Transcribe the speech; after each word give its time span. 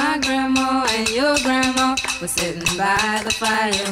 My 0.00 0.14
grandma 0.24 0.68
and 0.96 1.06
your 1.18 1.34
grandma 1.44 1.88
were 2.20 2.32
sitting 2.38 2.72
by 2.80 3.20
the 3.26 3.34
fire. 3.42 3.90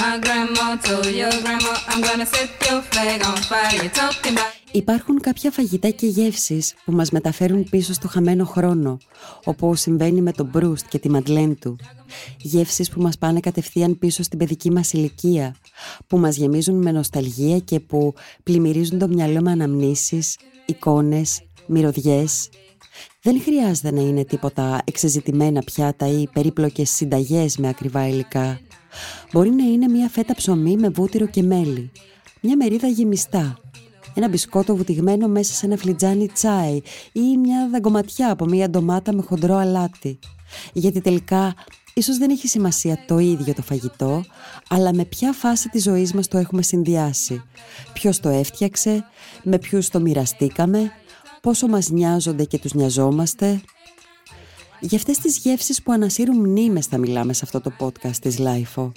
My 0.00 0.14
grandma 0.24 0.64
told 0.86 1.06
your 1.22 1.34
grandma, 1.44 1.72
I'm 1.90 2.00
gonna 2.08 2.26
set 2.34 2.50
your 2.66 2.80
flag 2.90 3.20
on 3.30 3.38
fire. 3.50 3.76
You're 3.82 3.96
talking 4.02 4.34
about. 4.36 4.52
Υπάρχουν 4.72 5.20
κάποια 5.20 5.50
φαγητά 5.50 5.90
και 5.90 6.06
γεύσεις 6.06 6.74
που 6.84 6.92
μας 6.92 7.10
μεταφέρουν 7.10 7.68
πίσω 7.70 7.92
στο 7.92 8.08
χαμένο 8.08 8.44
χρόνο, 8.44 8.98
όπως 9.44 9.80
συμβαίνει 9.80 10.20
με 10.20 10.32
τον 10.32 10.46
Μπρούστ 10.46 10.86
και 10.88 10.98
τη 10.98 11.10
Μαντλέν 11.10 11.58
του. 11.58 11.78
Γεύσεις 12.38 12.90
που 12.90 13.00
μας 13.02 13.18
πάνε 13.18 13.40
κατευθείαν 13.40 13.98
πίσω 13.98 14.22
στην 14.22 14.38
παιδική 14.38 14.70
μας 14.70 14.92
ηλικία, 14.92 15.56
που 16.06 16.18
μας 16.18 16.36
γεμίζουν 16.36 16.82
με 16.82 16.92
νοσταλγία 16.92 17.58
και 17.58 17.80
που 17.80 18.14
πλημμυρίζουν 18.42 18.98
το 18.98 19.08
μυαλό 19.08 19.40
με 19.40 19.50
αναμνήσεις, 19.50 20.36
εικόνες, 20.66 21.42
μυρωδιές. 21.66 22.48
Δεν 23.26 23.42
χρειάζεται 23.42 23.92
να 23.92 24.00
είναι 24.00 24.24
τίποτα 24.24 24.80
εξεζητημένα 24.84 25.60
πιάτα 25.60 26.06
ή 26.06 26.28
περίπλοκες 26.32 26.90
συνταγές 26.90 27.56
με 27.56 27.68
ακριβά 27.68 28.08
υλικά. 28.08 28.60
Μπορεί 29.32 29.50
να 29.50 29.64
είναι 29.64 29.88
μια 29.88 30.08
φέτα 30.08 30.34
ψωμί 30.34 30.76
με 30.76 30.88
βούτυρο 30.88 31.26
και 31.26 31.42
μέλι, 31.42 31.90
μια 32.40 32.56
μερίδα 32.56 32.88
γεμιστά, 32.88 33.58
ένα 34.14 34.28
μπισκότο 34.28 34.76
βουτυγμένο 34.76 35.28
μέσα 35.28 35.54
σε 35.54 35.66
ένα 35.66 35.76
φλιτζάνι 35.76 36.28
τσάι 36.28 36.80
ή 37.12 37.36
μια 37.36 37.68
δαγκωματιά 37.72 38.30
από 38.30 38.44
μια 38.44 38.70
ντομάτα 38.70 39.14
με 39.14 39.22
χοντρό 39.22 39.56
αλάτι. 39.56 40.18
Γιατί 40.72 41.00
τελικά 41.00 41.54
ίσως 41.94 42.18
δεν 42.18 42.30
έχει 42.30 42.48
σημασία 42.48 43.04
το 43.06 43.18
ίδιο 43.18 43.54
το 43.54 43.62
φαγητό, 43.62 44.24
αλλά 44.68 44.94
με 44.94 45.04
ποια 45.04 45.32
φάση 45.32 45.68
της 45.68 45.82
ζωής 45.82 46.12
μας 46.12 46.28
το 46.28 46.38
έχουμε 46.38 46.62
συνδυάσει. 46.62 47.42
Ποιος 47.92 48.20
το 48.20 48.28
έφτιαξε, 48.28 49.04
με 49.42 49.58
ποιους 49.58 49.88
το 49.88 50.00
μοιραστήκαμε, 50.00 50.92
πόσο 51.44 51.66
μας 51.66 51.90
νοιάζονται 51.90 52.44
και 52.44 52.58
τους 52.58 52.74
νοιαζόμαστε. 52.74 53.60
Για 54.80 54.98
αυτές 54.98 55.18
τις 55.18 55.38
γεύσεις 55.38 55.82
που 55.82 55.92
ανασύρουν 55.92 56.36
μνήμες 56.36 56.86
θα 56.86 56.98
μιλάμε 56.98 57.32
σε 57.32 57.40
αυτό 57.44 57.60
το 57.60 57.72
podcast 57.78 58.16
της 58.20 58.38
LIFO. 58.40 58.92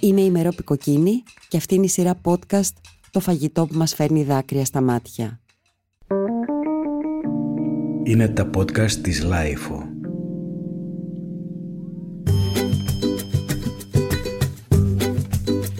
Είμαι 0.00 0.20
η 0.20 0.30
Μερόπη 0.30 0.62
Κοκκίνη 0.62 1.22
και 1.48 1.56
αυτή 1.56 1.74
είναι 1.74 1.84
η 1.84 1.88
σειρά 1.88 2.20
podcast 2.24 2.72
το 3.10 3.20
φαγητό 3.20 3.66
που 3.66 3.74
μας 3.74 3.94
φέρνει 3.94 4.24
δάκρυα 4.24 4.64
στα 4.64 4.80
μάτια. 4.80 5.40
Είναι 8.02 8.28
τα 8.28 8.50
podcast 8.56 8.92
της 8.92 9.22
LiFO. 9.22 9.82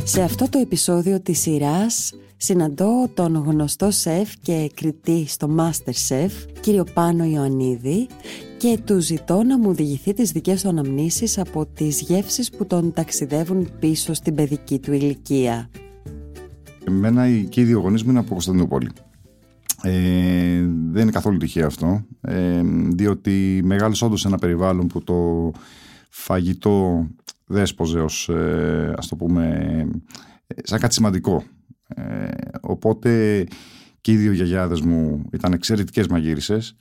Σε 0.04 0.22
αυτό 0.22 0.48
το 0.48 0.58
επεισόδιο 0.58 1.20
της 1.20 1.40
σειράς 1.40 2.12
συναντώ 2.44 3.08
τον 3.14 3.34
γνωστό 3.34 3.90
σεφ 3.90 4.36
και 4.42 4.70
κριτή 4.74 5.24
στο 5.26 5.54
Master 5.58 5.92
Chef, 6.08 6.30
κύριο 6.60 6.84
Πάνο 6.94 7.24
Ιωαννίδη 7.24 8.06
και 8.56 8.78
του 8.84 8.98
ζητώ 8.98 9.42
να 9.42 9.58
μου 9.58 9.70
οδηγηθεί 9.70 10.12
τις 10.12 10.32
δικές 10.32 10.62
του 10.62 10.68
αναμνήσεις 10.68 11.38
από 11.38 11.66
τις 11.66 12.00
γεύσεις 12.00 12.50
που 12.50 12.66
τον 12.66 12.92
ταξιδεύουν 12.92 13.68
πίσω 13.78 14.14
στην 14.14 14.34
παιδική 14.34 14.78
του 14.78 14.92
ηλικία. 14.92 15.70
Εμένα 16.88 17.30
και 17.30 17.60
οι 17.60 17.64
δύο 17.64 17.80
γονείς 17.80 18.02
μου 18.02 18.10
είναι 18.10 18.18
από 18.18 18.28
Κωνσταντινούπολη. 18.28 18.90
Ε, 19.82 19.92
δεν 20.90 21.02
είναι 21.02 21.10
καθόλου 21.10 21.36
τυχαίο 21.36 21.66
αυτό, 21.66 22.04
ε, 22.20 22.60
διότι 22.88 23.60
μεγάλωσα 23.64 24.06
όντως 24.06 24.20
σε 24.20 24.28
ένα 24.28 24.38
περιβάλλον 24.38 24.86
που 24.86 25.04
το 25.04 25.50
φαγητό 26.10 27.06
δέσποζε 27.46 28.00
ως, 28.00 28.28
ε, 28.28 28.94
ας 28.96 29.08
το 29.08 29.16
πούμε, 29.16 29.64
σαν 30.62 30.80
κάτι 30.80 30.94
σημαντικό. 30.94 31.44
Ε, 31.94 32.28
οπότε 32.60 33.44
και 34.00 34.12
οι 34.12 34.16
δύο 34.16 34.32
γιαγιάδες 34.32 34.80
μου 34.80 35.24
ήταν 35.32 35.52
εξαιρετικές 35.52 36.06
μαγείρισες 36.06 36.76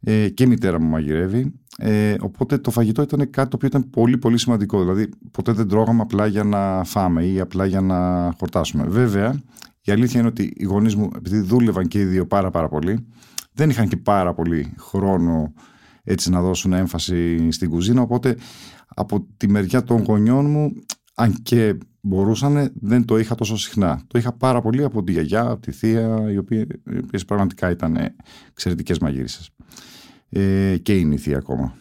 ε, 0.00 0.28
και 0.28 0.42
η 0.42 0.46
μητέρα 0.46 0.80
μου 0.80 0.88
μαγειρεύει. 0.88 1.52
Ε, 1.78 2.14
οπότε 2.20 2.58
το 2.58 2.70
φαγητό 2.70 3.02
ήταν 3.02 3.30
κάτι 3.30 3.48
το 3.48 3.56
οποίο 3.56 3.68
ήταν 3.68 3.90
πολύ 3.90 4.18
πολύ 4.18 4.38
σημαντικό. 4.38 4.80
Δηλαδή 4.80 5.08
ποτέ 5.30 5.52
δεν 5.52 5.68
τρώγαμε 5.68 6.02
απλά 6.02 6.26
για 6.26 6.44
να 6.44 6.84
φάμε 6.84 7.24
ή 7.24 7.40
απλά 7.40 7.66
για 7.66 7.80
να 7.80 8.30
χορτάσουμε. 8.38 8.84
Βέβαια, 8.88 9.40
η 9.80 9.92
αλήθεια 9.92 10.20
είναι 10.20 10.28
ότι 10.28 10.52
οι 10.56 10.64
γονείς 10.64 10.94
μου, 10.94 11.10
επειδή 11.16 11.40
δούλευαν 11.40 11.88
και 11.88 12.00
οι 12.00 12.04
δύο 12.04 12.26
πάρα 12.26 12.50
πάρα 12.50 12.68
πολύ, 12.68 13.06
δεν 13.52 13.70
είχαν 13.70 13.88
και 13.88 13.96
πάρα 13.96 14.34
πολύ 14.34 14.74
χρόνο 14.78 15.52
έτσι 16.04 16.30
να 16.30 16.40
δώσουν 16.40 16.72
έμφαση 16.72 17.50
στην 17.50 17.70
κουζίνα, 17.70 18.02
οπότε 18.02 18.36
από 18.88 19.26
τη 19.36 19.48
μεριά 19.48 19.82
των 19.82 20.02
γονιών 20.02 20.50
μου, 20.50 20.72
αν 21.14 21.34
και 21.42 21.78
μπορούσαν, 22.08 22.72
δεν 22.80 23.04
το 23.04 23.18
είχα 23.18 23.34
τόσο 23.34 23.56
συχνά. 23.56 24.02
Το 24.06 24.18
είχα 24.18 24.32
πάρα 24.32 24.60
πολύ 24.60 24.84
από 24.84 25.02
τη 25.02 25.12
γιαγιά, 25.12 25.40
από 25.40 25.60
τη 25.60 25.72
θεία, 25.72 26.30
οι 26.30 26.38
οποίες, 26.38 27.24
πραγματικά 27.26 27.70
ήταν 27.70 27.98
εξαιρετικές 28.50 28.98
μαγείρισες 28.98 29.50
ε, 30.28 30.76
και 30.82 30.96
είναι 30.96 31.14
η 31.14 31.18
θεία 31.18 31.36
ακόμα. 31.36 31.74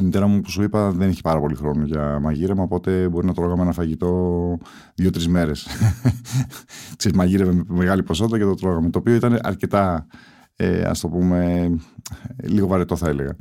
Η 0.00 0.02
μητέρα 0.02 0.26
μου 0.26 0.40
που 0.40 0.50
σου 0.50 0.62
είπα 0.62 0.90
δεν 0.90 1.08
έχει 1.08 1.20
πάρα 1.20 1.40
πολύ 1.40 1.54
χρόνο 1.54 1.84
για 1.84 2.18
μαγείρεμα, 2.20 2.62
οπότε 2.62 3.08
μπορεί 3.08 3.26
να 3.26 3.34
τρώγαμε 3.34 3.62
ένα 3.62 3.72
φαγητό 3.72 4.58
δύο-τρεις 4.94 5.28
μέρες. 5.28 5.66
μαγείρευε 7.14 7.52
με 7.52 7.64
μεγάλη 7.68 8.02
ποσότητα 8.02 8.38
και 8.38 8.44
το 8.44 8.54
τρώγαμε. 8.54 8.90
Το 8.90 8.98
οποίο 8.98 9.14
ήταν 9.14 9.38
αρκετά, 9.42 10.06
ε, 10.56 10.82
ας 10.82 11.00
το 11.00 11.08
πούμε, 11.08 11.70
λίγο 12.42 12.66
βαρετό 12.66 12.96
θα 12.96 13.08
έλεγα. 13.08 13.36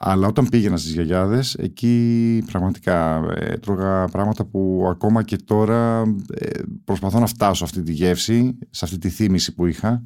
Αλλά 0.00 0.26
όταν 0.26 0.48
πήγαινα 0.48 0.76
στις 0.76 0.92
γιαγιάδες, 0.92 1.54
εκεί 1.54 2.42
πραγματικά 2.46 3.24
ε, 3.34 3.56
τρώγα 3.56 4.04
πράγματα 4.04 4.44
που 4.44 4.86
ακόμα 4.90 5.22
και 5.22 5.36
τώρα 5.36 6.02
ε, 6.34 6.48
προσπαθώ 6.84 7.18
να 7.18 7.26
φτάσω 7.26 7.54
σε 7.54 7.64
αυτή 7.64 7.82
τη 7.82 7.92
γεύση, 7.92 8.58
σε 8.70 8.84
αυτή 8.84 8.98
τη 8.98 9.08
θύμηση 9.08 9.54
που 9.54 9.66
είχα 9.66 10.02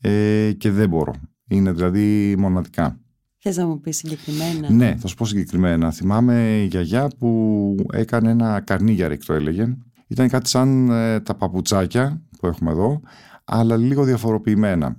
ε, 0.00 0.52
και 0.58 0.70
δεν 0.70 0.88
μπορώ. 0.88 1.14
Είναι 1.48 1.72
δηλαδή 1.72 2.34
μοναδικά. 2.38 3.00
Θες 3.38 3.56
να 3.56 3.66
μου 3.66 3.80
πεις 3.80 3.96
συγκεκριμένα; 3.96 4.70
Ναι, 4.70 4.96
θα 4.98 5.08
σου 5.08 5.14
πω 5.14 5.24
συγκεκριμένα. 5.26 5.90
Θυμάμαι 5.90 6.60
η 6.62 6.66
γιαγιά 6.66 7.10
που 7.18 7.74
έκανε 7.92 8.30
ένα 8.30 8.60
καρνίγιαρικ 8.60 9.24
το 9.24 9.32
έλεγε. 9.32 9.76
Ήταν 10.06 10.28
κάτι 10.28 10.48
σαν 10.48 10.90
ε, 10.90 11.20
τα 11.20 11.34
παπουτσάκια 11.34 12.22
που 12.38 12.46
έχουμε 12.46 12.70
εδώ, 12.70 13.00
αλλά 13.44 13.76
λίγο 13.76 14.04
διαφοροποιημένα. 14.04 14.96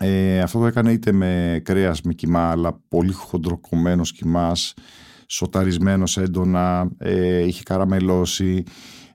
Ε, 0.00 0.40
αυτό 0.40 0.58
το 0.58 0.66
έκανε 0.66 0.92
είτε 0.92 1.12
με 1.12 1.60
κρέας 1.64 2.00
με 2.00 2.12
κοιμά, 2.12 2.50
αλλά 2.50 2.80
πολύ 2.88 3.12
χοντροκομμένος 3.12 4.12
κοιμάς, 4.12 4.74
σοταρισμένος 5.26 6.16
έντονα, 6.18 6.90
ε, 6.98 7.46
είχε 7.46 7.62
καραμελώσει, 7.62 8.62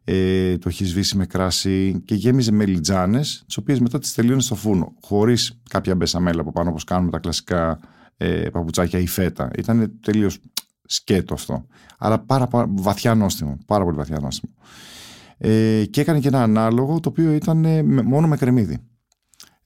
ε, 0.03 0.57
το 0.57 0.69
έχει 0.69 0.85
σβήσει 0.85 1.17
με 1.17 1.25
κράσι 1.25 2.01
και 2.05 2.15
γέμιζε 2.15 2.51
με 2.51 2.65
λιτζάνες, 2.65 3.43
τις 3.45 3.57
οποίες 3.57 3.79
μετά 3.79 3.99
τις 3.99 4.13
τελείωνες 4.13 4.45
στο 4.45 4.55
φούρνο, 4.55 4.93
χωρίς 5.01 5.59
κάποια 5.69 5.95
μπεσαμέλα 5.95 6.41
από 6.41 6.51
πάνω 6.51 6.69
όπως 6.69 6.83
κάνουμε 6.83 7.11
τα 7.11 7.19
κλασικά 7.19 7.79
ε, 8.17 8.49
παπουτσάκια 8.51 8.99
ή 8.99 9.07
φέτα. 9.07 9.49
Ήταν 9.57 9.99
τελείως 10.01 10.39
σκέτο 10.85 11.33
αυτό. 11.33 11.65
Αλλά 11.97 12.19
πάρα, 12.19 12.47
πάρα 12.47 12.67
βαθιά 12.69 13.15
νόστιμο. 13.15 13.57
Πάρα 13.65 13.83
πολύ 13.83 13.97
βαθιά 13.97 14.19
νόστιμο. 14.19 14.53
Ε, 15.37 15.85
και 15.85 16.01
έκανε 16.01 16.19
και 16.19 16.27
ένα 16.27 16.43
ανάλογο 16.43 16.99
το 16.99 17.09
οποίο 17.09 17.31
ήταν 17.31 17.65
ε, 17.65 17.83
μόνο 17.83 18.27
με 18.27 18.37
κρεμμύδι. 18.37 18.77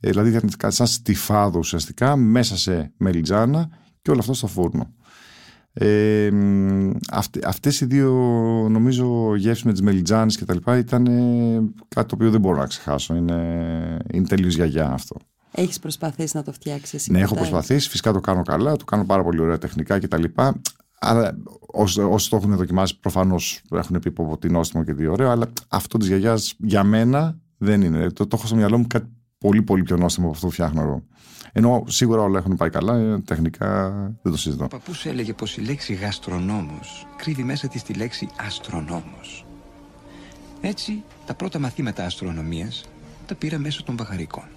Ε, 0.06 0.10
δηλαδή 0.10 0.30
ήταν 0.30 0.72
σαν 0.72 0.88
στιφάδο 0.88 1.60
ουσιαστικά 1.60 2.16
μέσα 2.16 2.58
σε 2.58 2.94
μελιτζάνα 2.98 3.70
και 4.02 4.12
όλο 4.12 4.20
αυτό 4.20 4.34
στο 4.34 4.48
φούρνο. 4.48 4.94
Ε, 5.74 6.30
αυτές 7.44 7.82
οι 7.82 7.86
δύο 7.86 8.12
νομίζω 8.70 9.36
γεύσεις 9.36 9.64
με 9.64 9.72
τις 9.72 9.82
μελιτζάνες 9.82 10.38
και 10.38 10.46
τα 10.46 10.54
λοιπά 10.54 10.78
ήταν 10.78 11.06
κάτι 11.88 12.08
το 12.08 12.16
οποίο 12.16 12.30
δεν 12.30 12.40
μπορώ 12.40 12.58
να 12.58 12.66
ξεχάσω. 12.66 13.16
Είναι, 13.16 13.98
είναι 14.14 14.28
τελείως 14.28 14.56
γιαγιά 14.56 14.90
αυτό. 14.90 15.16
Έχεις 15.52 15.80
προσπαθήσει 15.80 16.38
να 16.38 16.44
το 16.44 16.52
φτιάξεις 16.52 17.08
Ναι 17.08 17.20
έχω 17.20 17.36
προσπαθήσει, 17.36 17.90
φυσικά 17.90 18.14
το 18.14 18.20
κάνω 18.20 18.42
καλά 18.42 18.76
το 18.76 18.86
κάνω 18.86 19.06
πάρα 19.06 19.24
πολύ 19.24 19.40
ωραία 19.40 19.58
τεχνικά 19.58 20.00
και 20.00 20.08
τα 20.08 20.18
λοιπά. 20.18 20.62
Αλλά 21.00 21.38
όσοι, 21.60 22.02
όσοι 22.02 22.30
το 22.30 22.36
έχουν 22.36 22.56
δοκιμάσει 22.56 23.00
προφανώς 23.00 23.62
έχουν 23.72 24.00
πει 24.00 24.12
πω 24.12 24.38
τι 24.38 24.50
νόστιμο 24.50 24.84
και 24.84 24.94
τι 24.94 25.08
ωραίο 25.08 25.30
αλλά 25.30 25.52
αυτό 25.68 25.98
της 25.98 26.08
γιαγιάς 26.08 26.54
για 26.58 26.84
μένα 26.84 27.40
δεν 27.58 27.82
είναι. 27.82 28.10
Το, 28.12 28.28
το 28.28 28.36
έχω 28.38 28.48
στο 28.48 28.56
μυαλό 28.56 28.78
μου 28.78 28.88
κάτι 28.88 29.15
πολύ 29.46 29.62
πολύ 29.62 29.84
πιο 29.84 29.98
νόστιμο 29.98 30.26
από 30.26 30.36
αυτό 30.36 30.48
που 30.48 30.54
φτιάχνω 30.54 30.82
εγώ 30.82 31.04
ενώ 31.58 31.84
σίγουρα 31.88 32.22
όλα 32.22 32.38
έχουν 32.38 32.56
πάει 32.56 32.70
καλά, 32.70 32.96
ε, 32.96 33.20
τεχνικά 33.20 33.90
δεν 34.22 34.32
το 34.32 34.38
συζητώ. 34.38 34.64
Ο 34.64 34.68
παππούς 34.68 35.06
έλεγε 35.06 35.34
πως 35.34 35.58
η 35.58 35.62
λέξη 35.62 35.94
γαστρονόμος 35.94 37.08
κρύβει 37.16 37.44
μέσα 37.44 37.68
της 37.68 37.84
τη 37.84 37.94
λέξη 37.94 38.30
αστρονόμος. 38.38 39.46
Έτσι, 40.62 41.04
τα 41.26 41.34
πρώτα 41.34 41.60
μαθήματα 41.60 42.06
αστρονομίας 42.06 42.86
τα 43.26 43.36
πήρα 43.36 43.58
μέσω 43.58 43.84
των 43.84 43.96
μπαχαρικών. 43.96 44.55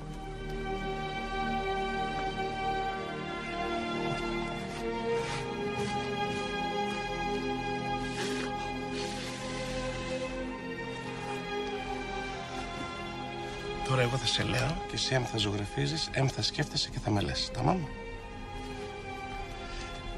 Τώρα 13.98 14.10
εγώ 14.10 14.18
θα 14.18 14.26
σε 14.26 14.42
λέω 14.42 14.82
και 14.88 14.94
εσύ 14.94 15.14
έμ 15.14 15.24
θα 15.24 15.38
ζωγραφίζεις, 15.38 16.08
έμ 16.12 16.26
θα 16.26 16.42
σκέφτεσαι 16.42 16.90
και 16.90 16.98
θα 16.98 17.10
με 17.10 17.20
λες. 17.20 17.50
Τα 17.54 17.62
μάμα. 17.62 17.88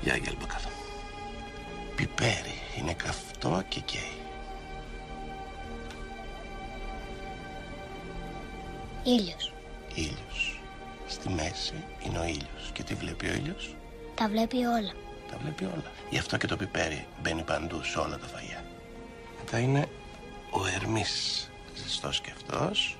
Γεια, 0.01 0.13
Αγγέλ 0.15 0.35
Μπακάλα. 0.41 0.71
Πιπέρι 1.97 2.55
είναι 2.79 2.95
καυτό 2.95 3.63
και 3.69 3.81
καίει. 3.81 4.19
Ήλιος. 9.03 9.53
Ήλιος. 9.95 10.61
Στη 11.07 11.29
μέση 11.29 11.85
είναι 12.07 12.19
ο 12.19 12.25
ήλιος. 12.25 12.71
Και 12.73 12.83
τι 12.83 12.95
βλέπει 12.95 13.27
ο 13.27 13.33
ήλιος; 13.33 13.77
Τα 14.15 14.29
βλέπει 14.29 14.57
όλα. 14.57 14.93
Τα 15.31 15.39
βλέπει 15.43 15.65
όλα. 15.65 15.91
Γι' 16.11 16.19
αυτό 16.19 16.37
και 16.37 16.47
το 16.47 16.57
πιπέρι 16.57 17.07
μπαίνει 17.23 17.43
παντού 17.43 17.83
σε 17.83 17.99
όλα 17.99 18.19
τα 18.19 18.27
φαγιά. 18.27 18.65
Μετά 19.39 19.59
είναι 19.59 19.89
ο 20.51 20.67
Ερμής. 20.67 21.51
Ζεστός 21.75 22.21
και 22.21 22.31
αυτός. 22.31 23.00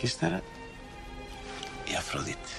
Και 0.00 0.06
ύστερα 0.06 0.42
η 1.92 1.94
Αφροδίτη. 1.96 2.52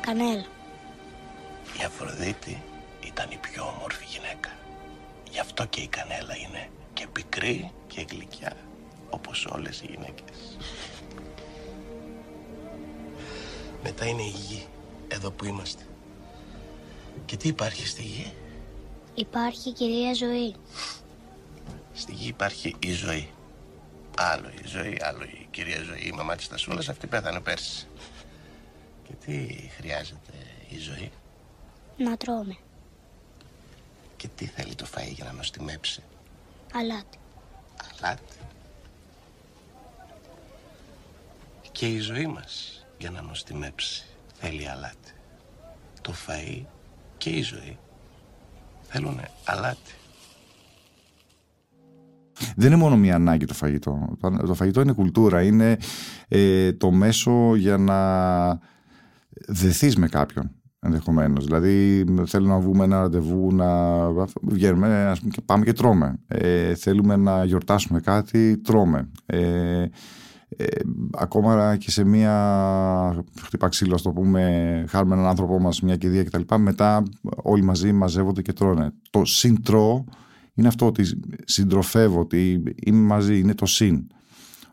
Κανέλα. 0.00 0.46
Η 1.80 1.84
Αφροδίτη 1.84 2.62
ήταν 3.06 3.30
η 3.30 3.36
πιο 3.36 3.74
όμορφη 3.76 4.04
γυναίκα. 4.04 4.50
Γι' 5.30 5.38
αυτό 5.38 5.64
και 5.66 5.80
η 5.80 5.86
Κανέλα 5.86 6.36
είναι 6.36 6.68
και 6.92 7.06
πικρή 7.06 7.72
και 7.86 8.06
γλυκιά, 8.10 8.56
όπως 9.10 9.46
όλες 9.46 9.80
οι 9.80 9.86
γυναίκες. 9.90 10.58
Μετά 13.82 14.06
είναι 14.06 14.22
η 14.22 14.34
γη, 14.48 14.66
εδώ 15.08 15.30
που 15.30 15.44
είμαστε. 15.44 15.86
Και 17.24 17.36
τι 17.36 17.48
υπάρχει 17.48 17.86
στη 17.86 18.02
γη; 18.02 18.32
Υπάρχει 19.14 19.72
κυρία 19.72 20.14
ζωή. 20.14 20.54
Στη 21.94 22.12
γη 22.12 22.28
υπάρχει 22.28 22.76
η 22.78 22.92
ζωή. 22.92 23.30
Άλλο 24.16 24.48
η 24.48 24.66
ζωή, 24.66 24.98
άλλο 25.02 25.24
η 25.24 25.48
κυρία 25.50 25.82
ζωή. 25.82 26.00
Η 26.06 26.12
μαμά 26.12 26.36
της 26.36 26.48
Τασούλας 26.48 26.88
αυτή 26.88 27.06
πέθανε 27.06 27.40
πέρσι. 27.40 27.86
Και 29.04 29.12
τι 29.24 29.46
χρειάζεται 29.76 30.32
η 30.68 30.78
ζωή; 30.78 31.12
Να 31.96 32.16
τρώμε. 32.16 32.56
Και 34.16 34.28
τι 34.28 34.46
θέλει 34.46 34.74
το 34.74 34.86
φαΐ 34.94 35.12
για 35.12 35.24
να 35.24 35.32
νοστιμέψει; 35.32 36.02
Αλάτι. 36.72 37.18
Αλάτι. 38.00 38.36
Και 41.72 41.88
η 41.88 41.98
ζωή 41.98 42.26
μας 42.26 42.84
για 42.98 43.10
να 43.10 43.22
νοστιμέψει 43.22 44.04
θέλει 44.34 44.68
αλάτι. 44.68 45.12
Το 46.02 46.14
φαΐ 46.26 46.62
και 47.18 47.30
η 47.30 47.42
ζωή 47.42 47.78
θέλουν 48.88 49.20
αλάτι. 49.44 49.94
Δεν 52.56 52.66
είναι 52.66 52.76
μόνο 52.76 52.96
μία 52.96 53.14
ανάγκη 53.14 53.44
το 53.44 53.54
φαγητό. 53.54 54.16
Το 54.46 54.54
φαγητό 54.54 54.80
είναι 54.80 54.92
κουλτούρα. 54.92 55.42
Είναι 55.42 55.76
ε, 56.28 56.72
το 56.72 56.90
μέσο 56.90 57.56
για 57.56 57.76
να 57.76 57.98
δεθείς 59.48 59.96
με 59.96 60.08
κάποιον 60.08 60.50
ενδεχομένως. 60.84 61.44
Δηλαδή, 61.44 62.04
θέλουμε 62.26 62.52
να 62.52 62.60
βγούμε 62.60 62.84
ένα 62.84 63.00
ραντεβού, 63.00 63.54
να 63.54 63.66
βγαίνουμε 64.42 65.06
ας 65.06 65.18
πούμε, 65.18 65.30
και 65.30 65.40
πάμε 65.40 65.64
και 65.64 65.72
τρώμε. 65.72 66.18
Ε, 66.26 66.74
θέλουμε 66.74 67.16
να 67.16 67.44
γιορτάσουμε 67.44 68.00
κάτι, 68.00 68.58
τρώμε. 68.58 69.08
Ε, 69.26 69.86
ε, 70.56 70.66
ακόμα 71.18 71.76
και 71.76 71.90
σε 71.90 72.04
μία 72.04 73.24
χτυπά 73.42 73.68
ξύλο, 73.68 74.00
το 74.02 74.10
πούμε, 74.10 74.84
χάρουμε 74.88 75.14
έναν 75.14 75.26
άνθρωπό 75.26 75.60
μας, 75.60 75.80
μια 75.80 75.96
κηδεία 75.96 76.24
κτλ. 76.24 76.54
Μετά 76.58 77.02
όλοι 77.42 77.62
μαζί 77.62 77.92
μαζεύονται 77.92 78.42
και 78.42 78.52
τρώνε. 78.52 78.92
Το 79.10 79.24
συντρώ 79.24 80.04
είναι 80.54 80.68
αυτό 80.68 80.86
ότι 80.86 81.04
συντροφεύω, 81.44 82.20
ότι 82.20 82.62
είμαι 82.84 83.06
μαζί, 83.06 83.38
είναι 83.38 83.54
το 83.54 83.66
συν. 83.66 84.06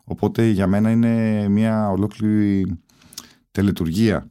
Οπότε 0.04 0.46
για 0.48 0.66
μένα 0.66 0.90
είναι 0.90 1.48
μια 1.48 1.90
ολόκληρη 1.90 2.80
τελετουργία 3.50 4.30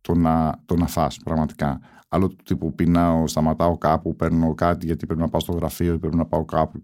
το 0.00 0.14
να, 0.14 0.62
το 0.66 0.76
να 0.76 0.86
φας 0.86 1.16
πραγματικά. 1.24 1.80
Άλλο 2.08 2.28
του 2.28 2.36
τύπου 2.44 2.74
πεινάω, 2.74 3.26
σταματάω 3.26 3.78
κάπου, 3.78 4.16
παίρνω 4.16 4.54
κάτι 4.54 4.86
γιατί 4.86 5.06
πρέπει 5.06 5.20
να 5.20 5.28
πάω 5.28 5.40
στο 5.40 5.52
γραφείο 5.52 5.92
ή 5.92 5.98
πρέπει 5.98 6.16
να 6.16 6.26
πάω 6.26 6.44
κάπου. 6.44 6.80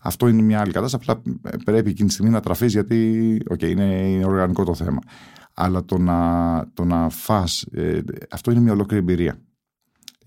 Αυτό 0.00 0.28
είναι 0.28 0.42
μια 0.42 0.60
άλλη 0.60 0.72
κατάσταση. 0.72 1.10
Απλά 1.10 1.22
πρέπει 1.64 1.90
εκείνη 1.90 2.08
τη 2.08 2.14
στιγμή 2.14 2.32
να 2.32 2.40
τραφείς 2.40 2.72
γιατί 2.72 3.38
okay, 3.50 3.70
είναι, 3.70 4.08
είναι 4.08 4.24
οργανικό 4.24 4.64
το 4.64 4.74
θέμα. 4.74 4.98
Αλλά 5.54 5.84
το 5.84 5.98
να, 5.98 6.70
το 6.74 6.84
να 6.84 7.08
φας, 7.08 7.62
ε, 7.62 8.00
αυτό 8.30 8.50
είναι 8.50 8.60
μια 8.60 8.72
ολόκληρη 8.72 9.02
εμπειρία. 9.02 9.38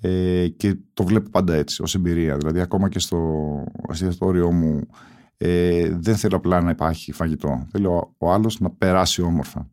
Ε, 0.05 0.47
και 0.47 0.77
το 0.93 1.03
βλέπω 1.03 1.29
πάντα 1.29 1.53
έτσι, 1.53 1.81
ως 1.81 1.95
εμπειρία. 1.95 2.37
Δηλαδή, 2.37 2.59
ακόμα 2.59 2.89
και 2.89 2.99
στο 2.99 3.43
εστιατόριό 3.89 4.51
μου, 4.51 4.87
ε, 5.37 5.89
δεν 5.89 6.15
θέλω 6.15 6.35
απλά 6.35 6.61
να 6.61 6.69
υπάρχει 6.69 7.11
φαγητό. 7.11 7.67
Θέλω 7.71 7.95
ο, 7.95 8.13
ο 8.17 8.31
άλλος 8.31 8.59
να 8.59 8.69
περάσει 8.69 9.21
όμορφα. 9.21 9.69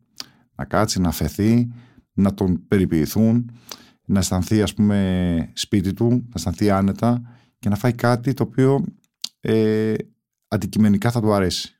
Να 0.55 0.65
κάτσει, 0.65 1.01
να 1.01 1.11
φεθεί, 1.11 1.71
να 2.13 2.33
τον 2.33 2.67
περιποιηθούν, 2.67 3.51
να 4.05 4.19
αισθανθεί 4.19 4.61
ας 4.61 4.73
πούμε 4.73 5.51
σπίτι 5.53 5.93
του, 5.93 6.09
να 6.09 6.33
αισθανθεί 6.35 6.69
άνετα 6.69 7.21
και 7.59 7.69
να 7.69 7.75
φάει 7.75 7.93
κάτι 7.93 8.33
το 8.33 8.43
οποίο 8.43 8.83
ε, 9.39 9.93
αντικειμενικά 10.47 11.11
θα 11.11 11.21
του 11.21 11.33
αρέσει. 11.33 11.77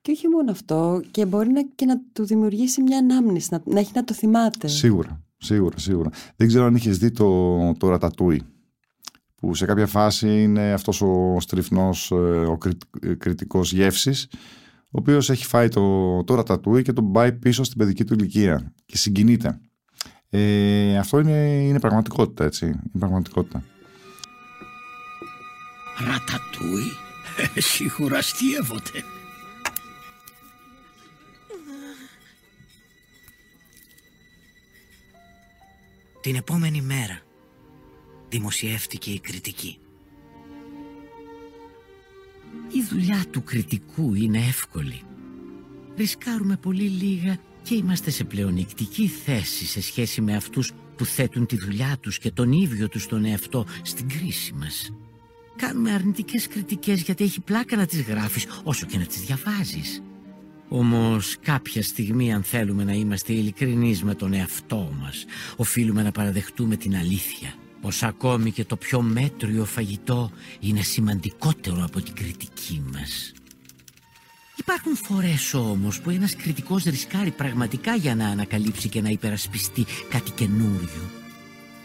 Και 0.00 0.10
όχι 0.10 0.28
μόνο 0.28 0.50
αυτό, 0.50 1.02
και 1.10 1.26
μπορεί 1.26 1.50
να, 1.50 1.62
και 1.74 1.84
να 1.84 2.00
του 2.12 2.26
δημιουργήσει 2.26 2.82
μια 2.82 2.98
ανάμνηση, 2.98 3.48
να, 3.52 3.62
να 3.64 3.80
έχει 3.80 3.92
να 3.94 4.04
το 4.04 4.14
θυμάται. 4.14 4.68
Σίγουρα, 4.68 5.22
σίγουρα, 5.40 5.78
σίγουρα. 5.78 6.10
Δεν 6.36 6.48
ξέρω 6.48 6.64
αν 6.64 6.74
είχες 6.74 6.98
δει 6.98 7.10
το, 7.10 7.72
το 7.78 7.88
ρατατούι, 7.88 8.42
που 9.34 9.54
σε 9.54 9.66
κάποια 9.66 9.86
φάση 9.86 10.42
είναι 10.42 10.72
αυτός 10.72 11.02
ο 11.02 11.36
στριφνός, 11.40 12.10
ε, 12.10 12.14
ο 12.14 12.58
κριτικός 13.18 13.72
γεύσης, 13.72 14.28
ο 14.82 14.98
οποίος 14.98 15.30
έχει 15.30 15.44
φάει 15.44 15.68
το, 15.68 16.24
το 16.24 16.34
ρατατούι 16.34 16.82
και 16.82 16.92
τον 16.92 17.12
πάει 17.12 17.32
πίσω 17.32 17.64
στην 17.64 17.78
παιδική 17.78 18.04
του 18.04 18.14
ηλικία 18.14 18.72
και 18.86 18.96
συγκινείται. 18.96 19.60
Ε, 20.30 20.98
αυτό 20.98 21.18
είναι, 21.18 21.62
είναι 21.62 21.80
πραγματικότητα, 21.80 22.44
έτσι. 22.44 22.66
Είναι 22.66 22.98
πραγματικότητα. 22.98 23.62
Ρατατούι, 25.98 26.92
σίγουρα 27.72 28.18
αστείευονται. 28.18 29.19
Την 36.20 36.34
επόμενη 36.34 36.80
μέρα 36.80 37.20
δημοσιεύτηκε 38.28 39.10
η 39.10 39.20
κριτική. 39.20 39.78
Η 42.72 42.82
δουλειά 42.90 43.24
του 43.30 43.42
κριτικού 43.42 44.14
είναι 44.14 44.38
εύκολη. 44.38 45.02
Ρισκάρουμε 45.96 46.56
πολύ 46.56 46.88
λίγα 46.88 47.38
και 47.62 47.74
είμαστε 47.74 48.10
σε 48.10 48.24
πλεονεκτική 48.24 49.06
θέση 49.06 49.66
σε 49.66 49.82
σχέση 49.82 50.20
με 50.20 50.36
αυτούς 50.36 50.72
που 50.96 51.04
θέτουν 51.04 51.46
τη 51.46 51.56
δουλειά 51.56 51.98
τους 52.00 52.18
και 52.18 52.30
τον 52.30 52.52
ίδιο 52.52 52.88
τους 52.88 53.06
τον 53.06 53.24
εαυτό 53.24 53.66
στην 53.82 54.08
κρίση 54.08 54.52
μας. 54.52 54.92
Κάνουμε 55.56 55.92
αρνητικές 55.92 56.48
κριτικές 56.48 57.02
γιατί 57.02 57.24
έχει 57.24 57.40
πλάκα 57.40 57.76
να 57.76 57.86
τις 57.86 58.02
γράφεις 58.02 58.46
όσο 58.64 58.86
και 58.86 58.98
να 58.98 59.04
τις 59.04 59.20
διαβάζεις. 59.20 60.02
Όμως 60.72 61.36
κάποια 61.42 61.82
στιγμή 61.82 62.32
αν 62.32 62.42
θέλουμε 62.42 62.84
να 62.84 62.92
είμαστε 62.92 63.32
ειλικρινείς 63.32 64.02
με 64.02 64.14
τον 64.14 64.32
εαυτό 64.32 64.92
μας 65.00 65.24
οφείλουμε 65.56 66.02
να 66.02 66.12
παραδεχτούμε 66.12 66.76
την 66.76 66.96
αλήθεια 66.96 67.54
πως 67.80 68.02
ακόμη 68.02 68.50
και 68.50 68.64
το 68.64 68.76
πιο 68.76 69.02
μέτριο 69.02 69.64
φαγητό 69.64 70.30
είναι 70.60 70.82
σημαντικότερο 70.82 71.84
από 71.84 72.00
την 72.00 72.14
κριτική 72.14 72.82
μας. 72.92 73.32
Υπάρχουν 74.56 74.96
φορές 74.96 75.54
όμως 75.54 76.00
που 76.00 76.10
ένας 76.10 76.36
κριτικός 76.36 76.84
ρισκάρει 76.84 77.30
πραγματικά 77.30 77.94
για 77.94 78.14
να 78.14 78.26
ανακαλύψει 78.26 78.88
και 78.88 79.00
να 79.00 79.08
υπερασπιστεί 79.08 79.86
κάτι 80.10 80.30
καινούριο. 80.30 81.10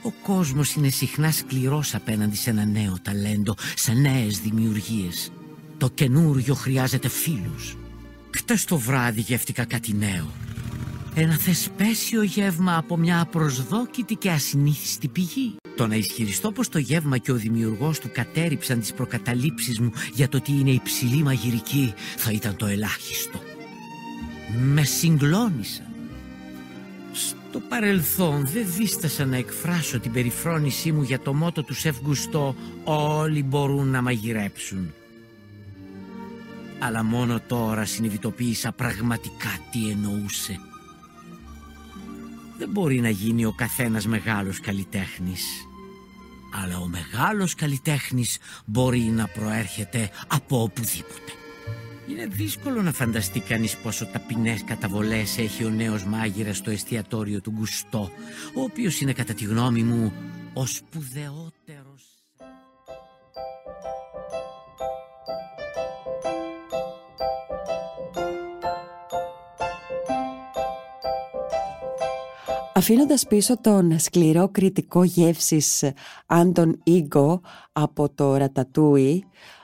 Ο 0.02 0.12
κόσμος 0.12 0.74
είναι 0.74 0.90
συχνά 0.90 1.32
σκληρός 1.32 1.96
απέναντι 1.96 2.36
σε 2.36 2.50
ένα 2.50 2.66
νέο 2.66 2.98
ταλέντο, 3.02 3.56
σε 3.76 3.94
νέες 3.94 4.40
δημιουργίες. 4.40 5.32
Το 5.78 5.90
καινούριο 5.90 6.54
χρειάζεται 6.54 7.08
φίλους. 7.08 7.76
Χτες 8.36 8.66
το 8.66 8.78
βράδυ 8.78 9.22
γεύτηκα 9.22 9.66
κάτι 9.66 9.94
νέο. 9.94 10.32
Ένα 11.16 11.38
θεσπέσιο 11.38 12.24
γεύμα 12.24 12.78
από 12.78 12.98
μια 12.98 13.20
απροσδόκητη 13.22 14.16
και 14.16 14.30
ασυνήθιστη 14.32 15.08
πηγή. 15.08 15.56
Το 15.76 15.88
να 15.88 15.96
ισχυριστώ 15.96 16.52
πως 16.52 16.70
το 16.70 16.78
γεύμα 16.78 17.18
και 17.18 17.32
ο 17.32 17.36
δημιουργός 17.36 18.00
του 18.00 18.10
κατέριψαν 18.14 18.80
τις 18.80 18.94
προκαταλήψεις 18.94 19.80
μου 19.80 19.92
για 20.14 20.30
το 20.30 20.38
ότι 20.38 20.52
είναι 20.52 20.70
υψηλή 20.70 21.24
μαγειρική 21.24 21.94
θα 22.18 22.32
ήταν 22.32 22.56
το 22.56 22.66
ελάχιστο. 22.66 23.42
Με 24.62 24.84
συγκλώνησαν. 24.84 25.86
Στο 27.12 27.60
παρελθόν 27.60 28.48
δεν 28.54 28.66
δίστασα 28.78 29.26
να 29.26 29.38
εκφράσω 29.38 30.00
την 30.00 30.12
περιφρόνησή 30.12 30.92
μου 30.92 31.02
για 31.02 31.20
το 31.20 31.34
μότο 31.34 31.64
του 31.64 31.74
Σεφ 31.74 31.96
Γκουστό 32.02 32.56
«Όλοι 32.84 33.44
μπορούν 33.44 33.88
να 33.88 34.02
μαγειρέψουν». 34.02 34.94
Αλλά 36.80 37.04
μόνο 37.04 37.40
τώρα 37.40 37.86
συνειδητοποίησα 37.86 38.72
πραγματικά 38.72 39.60
τι 39.72 39.90
εννοούσε. 39.90 40.60
Δεν 42.58 42.70
μπορεί 42.70 43.00
να 43.00 43.10
γίνει 43.10 43.46
ο 43.46 43.52
καθένας 43.52 44.08
μεγάλος 44.08 44.60
καλλιτέχνης. 44.60 45.46
Αλλά 46.64 46.80
ο 46.80 46.88
μεγάλος 46.88 47.56
καλλιτέχνης 47.56 48.38
μπορεί 48.66 49.00
να 49.00 49.28
προέρχεται 49.28 50.10
από 50.28 50.62
οπουδήποτε. 50.62 51.32
Είναι 52.10 52.26
δύσκολο 52.26 52.82
να 52.82 52.92
φανταστεί 52.92 53.40
κανείς 53.40 53.78
πόσο 53.78 54.06
ταπεινές 54.06 54.64
καταβολές 54.64 55.38
έχει 55.38 55.64
ο 55.64 55.70
νέος 55.70 56.04
μάγειρας 56.04 56.58
στο 56.58 56.72
εστιατόριο 56.72 57.42
του 57.42 57.52
Γκουστό, 57.52 58.12
ο 58.56 58.62
οποίος 58.62 59.02
είναι 59.02 59.14
κατά 59.14 59.34
τη 59.34 59.44
γνώμη 59.44 59.84
μου 59.84 60.14
ο 60.54 60.66
σπουδαιότερος 60.66 62.15
Αφήνοντας 72.78 73.28
πίσω 73.28 73.62
τον 73.62 74.00
σκληρό 74.00 74.50
κριτικό 74.50 75.04
γεύσης 75.04 75.84
Άντων 76.26 76.80
Ίγκο 76.84 77.42
από 77.72 78.10
το 78.10 78.36
Ρατατούι, 78.36 79.24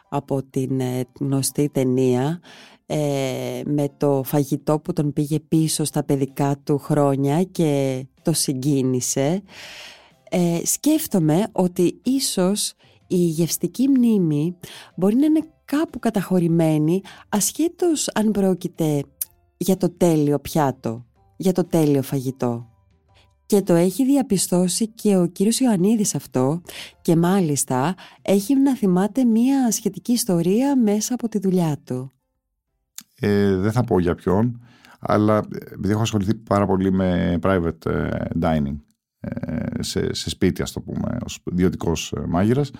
από 0.09 0.43
την 0.43 0.79
ε, 0.79 1.03
γνωστή 1.19 1.69
ταινία, 1.69 2.39
ε, 2.85 3.61
με 3.65 3.89
το 3.97 4.21
φαγητό 4.25 4.79
που 4.79 4.93
τον 4.93 5.13
πήγε 5.13 5.39
πίσω 5.39 5.83
στα 5.83 6.03
παιδικά 6.03 6.57
του 6.63 6.77
χρόνια 6.77 7.43
και 7.43 8.05
το 8.21 8.33
συγκίνησε, 8.33 9.43
ε, 10.29 10.59
σκέφτομαι 10.63 11.47
ότι 11.51 11.99
ίσως 12.03 12.73
η 13.07 13.17
γευστική 13.17 13.87
μνήμη 13.87 14.57
μπορεί 14.95 15.15
να 15.15 15.25
είναι 15.25 15.47
κάπου 15.65 15.99
καταχωρημένη 15.99 17.01
ασχέτως 17.29 18.09
αν 18.13 18.31
πρόκειται 18.31 19.03
για 19.57 19.77
το 19.77 19.89
τέλειο 19.89 20.39
πιάτο, 20.39 21.05
για 21.37 21.51
το 21.51 21.65
τέλειο 21.65 22.01
φαγητό. 22.01 22.70
Και 23.51 23.61
το 23.61 23.73
έχει 23.73 24.05
διαπιστώσει 24.05 24.87
και 24.87 25.17
ο 25.17 25.25
κύριος 25.25 25.59
Ιωαννίδης 25.59 26.15
αυτό 26.15 26.61
και 27.01 27.15
μάλιστα 27.15 27.95
έχει 28.21 28.55
να 28.55 28.75
θυμάται 28.75 29.23
μία 29.23 29.71
σχετική 29.71 30.11
ιστορία 30.11 30.77
μέσα 30.77 31.13
από 31.13 31.27
τη 31.27 31.39
δουλειά 31.39 31.77
του. 31.83 32.11
Ε, 33.19 33.55
δεν 33.55 33.71
θα 33.71 33.83
πω 33.83 33.99
για 33.99 34.15
ποιον, 34.15 34.61
αλλά 34.99 35.41
επειδή 35.71 35.91
έχω 35.91 36.01
ασχοληθεί 36.01 36.35
πάρα 36.35 36.65
πολύ 36.65 36.91
με 36.91 37.39
private 37.41 37.85
ε, 37.85 38.09
dining 38.41 38.75
ε, 39.19 39.83
σε, 39.83 40.13
σε 40.13 40.29
σπίτι, 40.29 40.61
ας 40.61 40.71
το 40.71 40.81
πούμε, 40.81 41.17
ως 41.25 41.39
ιδιωτικός 41.51 42.11
ε, 42.11 42.23
μάγειρας, 42.27 42.71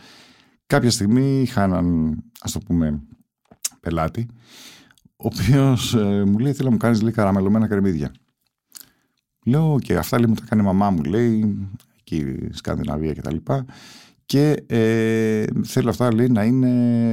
κάποια 0.65 0.91
στιγμή 0.91 1.41
είχα 1.41 1.63
έναν, 1.63 2.15
ας 2.41 2.51
το 2.51 2.59
πούμε, 2.59 3.01
πελάτη, 3.79 4.27
ο 5.15 5.25
οποίος 5.25 5.93
μου 6.25 6.37
λέει, 6.39 6.53
θέλω 6.53 6.67
να 6.67 6.73
μου 6.73 6.79
κάνεις 6.79 7.01
λίγο 7.01 7.15
καραμελωμένα 7.15 7.67
κρεμμύδια. 7.67 8.11
Λέω 9.45 9.79
και 9.81 9.95
αυτά 9.95 10.19
λέει 10.19 10.27
μου 10.27 10.35
τα 10.35 10.43
κάνει 10.49 10.61
η 10.61 10.65
μαμά 10.65 10.89
μου 10.89 11.03
λέει 11.03 11.57
εκεί 11.99 12.37
Σκανδιναβία 12.51 13.13
και 13.13 13.21
τα 13.21 13.31
λοιπά 13.31 13.65
και 14.25 14.63
ε, 14.67 15.45
θέλω 15.63 15.89
αυτά 15.89 16.13
λέει 16.13 16.27
να 16.27 16.43
είναι 16.43 16.69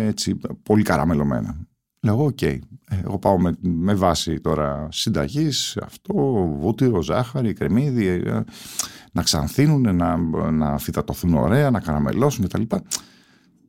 έτσι 0.07 0.39
πολύ 0.63 0.83
καραμελωμένα. 0.83 1.57
Λέω 2.01 2.25
ok, 2.25 2.39
okay. 2.41 2.59
Ε, 2.89 2.97
εγώ 3.05 3.19
πάω 3.19 3.41
με, 3.41 3.57
με 3.61 3.95
βάση 3.95 4.41
τώρα 4.41 4.89
συνταγής, 4.91 5.77
αυτό, 5.83 6.15
βούτυρο, 6.61 7.03
ζάχαρη, 7.03 7.53
κρεμμύδι, 7.53 8.07
ε, 8.07 8.45
να 9.13 9.23
ξανθύνουν, 9.23 9.97
να, 9.97 10.17
να 10.51 10.79
αφυδατωθούν 10.79 11.35
ωραία, 11.35 11.71
να 11.71 11.81
καραμελώσουν 11.81 12.49
κτλ. 12.49 12.63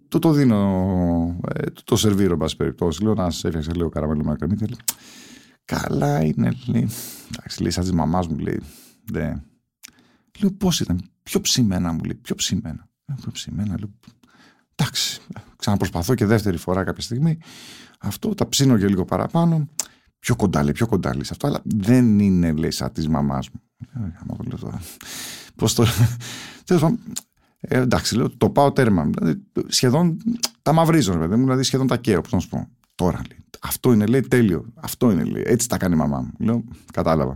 Του 0.08 0.20
το 0.20 0.32
δίνω, 0.32 1.40
ε, 1.54 1.64
το 1.84 1.96
σερβίρω, 1.96 2.32
εν 2.32 2.38
πάση 2.38 2.56
περιπτώσει. 2.56 3.04
Λέω 3.04 3.14
να 3.14 3.30
σου 3.30 3.48
έφτιαξα 3.48 3.72
λίγο 3.74 3.90
καραμελωμένα 3.90 4.38
κρεμμύδι. 4.38 4.66
Καλά 5.70 6.24
είναι, 6.24 6.54
λέει. 6.66 6.90
Εντάξει, 7.32 7.62
λέει, 7.62 7.72
σαν 7.72 7.84
της 7.84 7.92
μαμάς 7.92 8.28
μου, 8.28 8.38
λέει. 8.38 8.62
Δε. 9.04 9.34
Λέω, 10.40 10.52
πώς 10.58 10.80
ήταν, 10.80 11.02
πιο 11.24 11.42
ψημένα 11.42 11.92
μου 11.92 12.04
λέει, 12.04 12.20
πιο 12.22 12.36
ψημένα. 12.36 12.90
Πιο 13.22 13.32
ψημένα, 13.32 13.76
λέω. 13.80 13.90
Εντάξει, 14.76 15.22
ξαναπροσπαθώ 15.56 16.16
και 16.16 16.26
δεύτερη 16.26 16.58
φορά 16.58 16.84
κάποια 16.84 17.04
στιγμή. 17.04 17.38
Αυτό 18.00 18.34
τα 18.34 18.50
ψήνω 18.50 18.78
και 18.78 18.88
λίγο 18.88 19.06
παραπάνω. 19.06 19.68
Πιο 20.20 20.36
κοντά, 20.36 20.64
λέει, 20.64 20.72
πιο 20.72 20.88
κοντά, 20.88 21.14
λέει, 21.14 21.24
σε 21.24 21.30
αυτό, 21.32 21.48
αλλά 21.48 21.62
δεν 21.64 22.20
είναι, 22.20 22.52
λέει, 22.52 22.72
σαν 22.72 22.92
της 22.92 23.08
μαμάς 23.08 23.50
μου. 23.50 23.62
Ε, 23.96 24.80
Πώς 25.56 25.74
το. 25.74 25.86
Τέλος 26.66 26.82
πάντων, 26.82 27.00
ε, 27.60 27.80
εντάξει, 27.80 28.16
λέω, 28.16 28.30
το 28.38 28.50
πάω 28.50 28.72
τέρμα. 28.72 29.06
Δηλαδή, 29.06 29.44
σχεδόν 29.68 30.18
τα 30.62 30.74
μαυρίζω, 30.74 31.14
ρε 31.14 31.20
παιδί 31.20 31.36
μου, 31.36 31.44
δηλαδή 31.44 31.64
σχεδόν 31.64 31.88
τα 31.88 31.98
καίω. 31.98 32.22
Πώς 32.22 32.32
να 32.32 32.40
σου 32.40 32.50
πω. 32.50 32.68
Τώρα 33.00 33.22
λέει. 33.30 33.46
Αυτό 33.60 33.92
είναι 33.92 34.06
λέει 34.06 34.22
τέλειο. 34.22 34.66
Αυτό 34.76 35.12
είναι 35.12 35.24
λέει. 35.24 35.44
Έτσι 35.46 35.70
τα 35.70 35.78
κάνει 35.78 35.94
η 35.96 35.98
μαμά 35.98 36.20
μου. 36.20 36.46
Λέω, 36.46 36.64
κατάλαβα. 36.94 37.36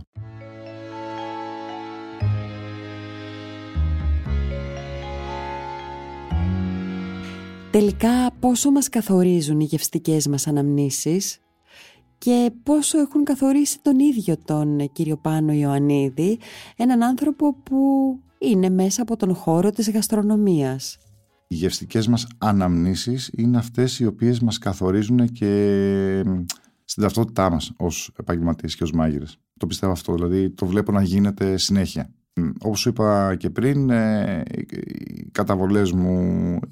Τελικά 7.70 8.32
πόσο 8.40 8.70
μας 8.70 8.88
καθορίζουν 8.88 9.60
οι 9.60 9.64
γευστικές 9.64 10.26
μας 10.26 10.46
αναμνήσεις 10.46 11.38
και 12.18 12.50
πόσο 12.62 12.98
έχουν 12.98 13.24
καθορίσει 13.24 13.78
τον 13.82 13.98
ίδιο 13.98 14.36
τον 14.44 14.92
κύριο 14.92 15.16
Πάνο 15.16 15.52
Ιωαννίδη, 15.52 16.38
έναν 16.76 17.02
άνθρωπο 17.02 17.54
που 17.54 17.78
είναι 18.38 18.70
μέσα 18.70 19.02
από 19.02 19.16
τον 19.16 19.34
χώρο 19.34 19.70
της 19.70 19.90
γαστρονομίας 19.90 20.98
οι 21.48 21.54
γευστικές 21.54 22.06
μας 22.06 22.26
αναμνήσεις 22.38 23.30
είναι 23.36 23.58
αυτές 23.58 23.98
οι 23.98 24.06
οποίες 24.06 24.40
μας 24.40 24.58
καθορίζουν 24.58 25.26
και 25.26 26.22
στην 26.84 27.02
ταυτότητά 27.02 27.50
μας 27.50 27.72
ως 27.76 28.12
επαγγελματίες 28.18 28.76
και 28.76 28.82
ως 28.82 28.92
μάγειρες. 28.92 29.38
Το 29.56 29.66
πιστεύω 29.66 29.92
αυτό, 29.92 30.14
δηλαδή 30.14 30.50
το 30.50 30.66
βλέπω 30.66 30.92
να 30.92 31.02
γίνεται 31.02 31.56
συνέχεια. 31.56 32.10
Όπως 32.60 32.80
σου 32.80 32.88
είπα 32.88 33.36
και 33.36 33.50
πριν, 33.50 33.90
ε, 33.90 34.42
οι 34.56 35.30
καταβολές 35.32 35.92
μου 35.92 36.18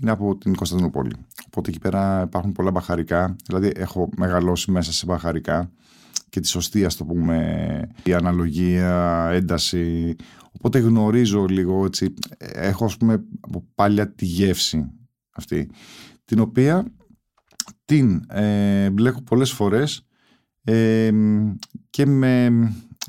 είναι 0.03 0.11
από 0.11 0.37
την 0.37 0.55
Κωνσταντινούπολη. 0.55 1.13
Οπότε 1.47 1.71
εκεί 1.71 1.79
πέρα 1.79 2.23
υπάρχουν 2.27 2.53
πολλά 2.53 2.71
μπαχαρικά, 2.71 3.37
δηλαδή 3.47 3.73
έχω 3.75 4.09
μεγαλώσει 4.17 4.71
μέσα 4.71 4.93
σε 4.93 5.07
μπαχαρικά 5.07 5.71
και 6.29 6.41
τη 6.41 6.49
σωστή, 6.49 6.85
ας 6.85 6.97
το 6.97 7.05
πούμε, 7.05 7.89
η 8.05 8.13
αναλογία, 8.13 9.29
ένταση. 9.33 10.17
Οπότε 10.53 10.79
γνωρίζω 10.79 11.45
λίγο, 11.45 11.85
έτσι, 11.85 12.15
έχω 12.39 12.85
ας 12.85 12.97
πούμε 12.97 13.25
από 13.41 13.67
πάλια 13.75 14.13
τη 14.13 14.25
γεύση 14.25 14.91
αυτή, 15.31 15.71
την 16.25 16.39
οποία 16.39 16.85
την 17.85 18.25
ε, 18.29 18.91
μπλέκω 18.91 19.23
πολλές 19.23 19.53
φορές 19.53 20.07
ε, 20.65 21.11
και 21.91 22.07
με, 22.07 22.45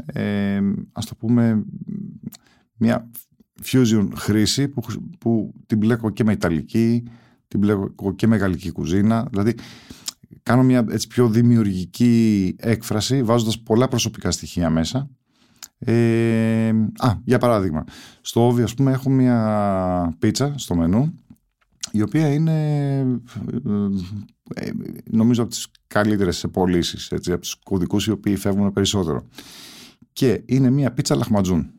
ε, 0.06 0.62
ας 0.92 1.06
το 1.06 1.16
πούμε, 1.16 1.66
μια 2.78 3.10
fusion 3.64 4.08
χρήση 4.16 4.68
που, 4.68 4.82
που 5.20 5.54
την 5.66 5.78
μπλέκω 5.78 6.10
και 6.10 6.24
με 6.24 6.32
ιταλική, 6.32 7.04
την 7.48 7.60
μπλέκω 7.60 8.16
και 8.16 8.28
με 8.28 8.36
γαλλική 8.38 8.72
κουζίνα, 8.72 9.28
δηλαδή 9.32 9.56
κάνω 10.44 10.64
μια 10.64 10.86
έτσι 10.90 11.08
πιο 11.08 11.28
δημιουργική 11.28 12.56
έκφραση 12.60 13.24
βάζοντας 13.24 13.60
πολλά 13.60 13.88
προσωπικά 13.88 14.32
στοιχεία 14.32 14.70
μέσα 14.70 15.10
ε, 15.86 16.70
α, 16.98 17.14
για 17.24 17.38
παράδειγμα, 17.38 17.84
στο 18.22 18.48
Όβι 18.48 18.62
ας 18.62 18.74
πούμε 18.74 18.92
έχω 18.92 19.10
μια 19.10 20.16
πίτσα 20.20 20.54
στο 20.58 20.76
μενού 20.76 21.14
η 21.92 22.02
οποία 22.02 22.34
είναι 22.34 22.98
ε, 24.56 24.70
νομίζω 25.10 25.42
από 25.42 25.52
τις 25.52 25.68
καλύτερες 25.88 26.46
πωλήσεις, 26.52 27.12
έτσι, 27.12 27.32
από 27.32 27.42
τους 27.42 27.56
κωδικούς 27.64 28.06
οι 28.06 28.12
οποίοι 28.12 28.36
φεύγουν 28.36 28.74
περισσότερο. 28.74 29.28
Και 30.14 30.42
είναι 30.46 30.70
μια 30.70 30.94
πίτσα 30.94 31.16
λαχματζούν. 31.16 31.72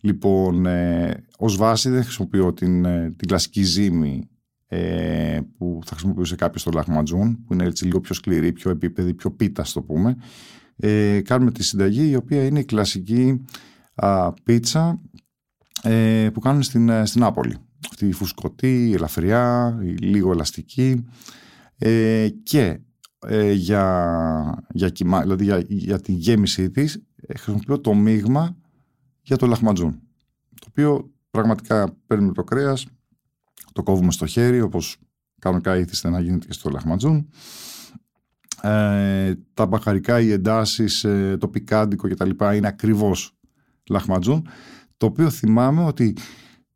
Λοιπόν, 0.00 0.66
ε, 0.66 1.24
ως 1.38 1.56
βάση 1.56 1.90
δεν 1.90 2.02
χρησιμοποιώ 2.02 2.52
την, 2.52 2.84
ε, 2.84 3.14
την 3.16 3.28
κλασική 3.28 3.62
ζύμη 3.62 4.28
ε, 4.68 5.40
που 5.58 5.80
θα 5.84 5.90
χρησιμοποιούσε 5.90 6.36
κάποιος 6.36 6.60
στο 6.60 6.70
λαχματζούν, 6.70 7.44
που 7.44 7.52
είναι 7.52 7.64
έτσι 7.64 7.84
λίγο 7.84 8.00
πιο 8.00 8.14
σκληρή, 8.14 8.52
πιο 8.52 8.70
επίπεδη, 8.70 9.14
πιο 9.14 9.30
πίτας, 9.30 9.72
το 9.72 9.82
πούμε 9.82 10.16
ε, 10.80 11.20
κάνουμε 11.20 11.50
τη 11.50 11.62
συνταγή 11.62 12.10
η 12.10 12.14
οποία 12.14 12.44
είναι 12.44 12.58
η 12.58 12.64
κλασική 12.64 13.44
α, 13.94 14.32
πίτσα 14.32 15.00
ε, 15.82 16.28
που 16.32 16.40
κάνουν 16.40 16.62
στην, 16.62 16.88
ε, 16.88 17.06
στην 17.06 17.22
Άπολη. 17.22 17.56
Αυτή 17.90 18.06
η 18.06 18.12
φουσκωτή, 18.12 18.88
η 18.88 18.92
ελαφριά, 18.92 19.78
η 19.82 19.88
λίγο 19.88 20.32
ελαστική 20.32 21.04
ε, 21.78 22.28
και 22.42 22.80
ε, 23.26 23.52
για, 23.52 24.64
για, 24.72 24.92
δηλαδή 25.22 25.44
για, 25.44 25.64
για 25.66 26.00
τη 26.00 26.12
γέμιση 26.12 26.70
της 26.70 27.02
χρησιμοποιώ 27.28 27.80
το 27.80 27.94
μείγμα 27.94 28.56
για 29.22 29.36
το 29.36 29.46
λαχματζούν 29.46 30.00
το 30.60 30.66
οποίο 30.68 31.12
πραγματικά 31.30 31.96
παίρνουμε 32.06 32.32
το 32.32 32.44
κρέας 32.44 32.86
το 33.72 33.82
κόβουμε 33.82 34.12
στο 34.12 34.26
χέρι 34.26 34.60
όπως 34.60 34.96
κανονικά 35.38 35.76
ήθιστε 35.76 36.08
να 36.08 36.20
γίνεται 36.20 36.46
και 36.46 36.52
στο 36.52 36.70
λαχματζούν 36.70 37.28
ε, 38.62 39.34
τα 39.54 39.66
μπαχαρικά, 39.66 40.20
οι 40.20 40.32
εντάσεις, 40.32 41.04
ε, 41.04 41.36
το 41.40 41.48
πικάντικο 41.48 42.08
κτλ. 42.08 42.30
είναι 42.54 42.66
ακριβώς 42.66 43.32
λαχματζούν. 43.90 44.48
Το 44.96 45.06
οποίο 45.06 45.30
θυμάμαι 45.30 45.84
ότι 45.84 46.16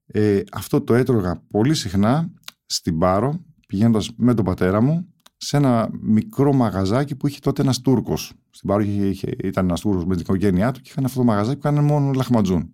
ε, 0.06 0.40
αυτό 0.52 0.80
το 0.80 0.94
έτρωγα 0.94 1.42
πολύ 1.50 1.74
συχνά 1.74 2.30
στην 2.66 2.98
Πάρο, 2.98 3.44
πηγαίνοντας 3.68 4.10
με 4.16 4.34
τον 4.34 4.44
πατέρα 4.44 4.80
μου, 4.80 5.06
σε 5.36 5.56
ένα 5.56 5.88
μικρό 6.00 6.52
μαγαζάκι 6.52 7.14
που 7.14 7.26
είχε 7.26 7.38
τότε 7.40 7.62
ένας 7.62 7.80
Τούρκος. 7.80 8.32
Στην 8.50 8.68
Πάρο 8.68 8.82
είχε, 8.82 9.06
είχε, 9.06 9.36
ήταν 9.42 9.64
ένας 9.64 9.80
Τούρκος 9.80 10.04
με 10.04 10.12
την 10.14 10.22
οικογένειά 10.22 10.72
του 10.72 10.80
και 10.80 10.88
είχαν 10.90 11.04
αυτό 11.04 11.18
το 11.18 11.24
μαγαζάκι 11.24 11.58
που 11.58 11.68
έκανε 11.68 11.86
μόνο 11.86 12.12
λαχματζούν. 12.12 12.72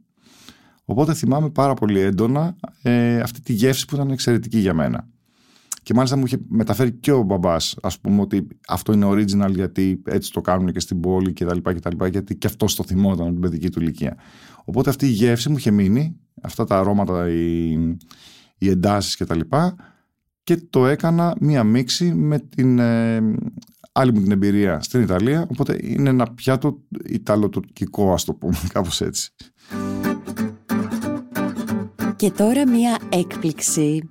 Οπότε 0.90 1.14
θυμάμαι 1.14 1.50
πάρα 1.50 1.74
πολύ 1.74 2.00
έντονα 2.00 2.56
ε, 2.82 3.20
αυτή 3.20 3.40
τη 3.40 3.52
γεύση 3.52 3.86
που 3.86 3.94
ήταν 3.94 4.10
εξαιρετική 4.10 4.58
για 4.58 4.74
μένα. 4.74 5.08
Και 5.82 5.94
μάλιστα 5.94 6.16
μου 6.16 6.24
είχε 6.26 6.38
μεταφέρει 6.48 6.92
και 6.92 7.12
ο 7.12 7.22
μπαμπάς, 7.22 7.76
ας 7.82 8.00
πούμε, 8.00 8.20
ότι 8.20 8.46
αυτό 8.68 8.92
είναι 8.92 9.06
original 9.08 9.54
γιατί 9.54 10.02
έτσι 10.04 10.32
το 10.32 10.40
κάνουν 10.40 10.72
και 10.72 10.80
στην 10.80 11.00
πόλη 11.00 11.32
κτλ. 11.32 12.04
γιατί 12.10 12.36
και 12.36 12.46
αυτός 12.46 12.74
το 12.74 12.82
θυμόταν 12.82 13.20
από 13.26 13.32
την 13.32 13.40
παιδική 13.40 13.70
του 13.70 13.80
ηλικία. 13.80 14.16
Οπότε 14.64 14.90
αυτή 14.90 15.06
η 15.06 15.10
γεύση 15.10 15.48
μου 15.48 15.56
είχε 15.56 15.70
μείνει, 15.70 16.16
αυτά 16.42 16.64
τα 16.64 16.78
αρώματα, 16.78 17.28
οι, 17.28 17.70
οι 18.58 18.68
εντάσεις 18.68 19.16
κτλ. 19.16 19.40
Και, 19.40 19.74
και 20.42 20.56
το 20.70 20.86
έκανα 20.86 21.36
μία 21.40 21.64
μίξη 21.64 22.14
με 22.14 22.38
την 22.38 22.78
ε, 22.78 23.20
άλλη 23.92 24.12
μου 24.12 24.22
την 24.22 24.30
εμπειρία 24.30 24.80
στην 24.80 25.00
Ιταλία, 25.00 25.46
οπότε 25.50 25.78
είναι 25.80 26.08
ένα 26.08 26.26
πιάτο 26.34 26.82
ιταλοτουρκικό, 27.04 28.12
ας 28.12 28.24
το 28.24 28.34
πούμε, 28.34 28.58
κάπως 28.72 29.00
έτσι. 29.00 29.32
Και 32.18 32.30
τώρα 32.30 32.68
μία 32.68 32.98
έκπληξη 33.08 34.10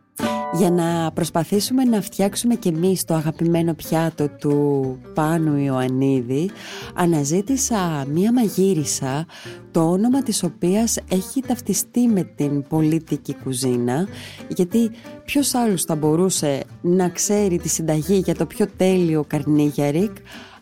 για 0.53 0.71
να 0.71 1.11
προσπαθήσουμε 1.11 1.83
να 1.83 2.01
φτιάξουμε 2.01 2.55
και 2.55 2.69
εμείς 2.69 3.05
το 3.05 3.13
αγαπημένο 3.13 3.73
πιάτο 3.73 4.29
του 4.29 4.97
Πάνου 5.13 5.57
Ιωαννίδη 5.57 6.49
αναζήτησα 6.93 8.05
μία 8.13 8.33
μαγείρισα 8.33 9.25
το 9.71 9.89
όνομα 9.89 10.23
της 10.23 10.43
οποίας 10.43 10.97
έχει 11.09 11.41
ταυτιστεί 11.41 12.07
με 12.07 12.23
την 12.23 12.67
πολίτικη 12.67 13.35
κουζίνα 13.43 14.07
γιατί 14.47 14.91
ποιος 15.25 15.53
άλλος 15.53 15.83
θα 15.83 15.95
μπορούσε 15.95 16.63
να 16.81 17.09
ξέρει 17.09 17.57
τη 17.57 17.69
συνταγή 17.69 18.17
για 18.17 18.35
το 18.35 18.45
πιο 18.45 18.67
τέλειο 18.77 19.23
καρνίγιαρικ 19.27 20.11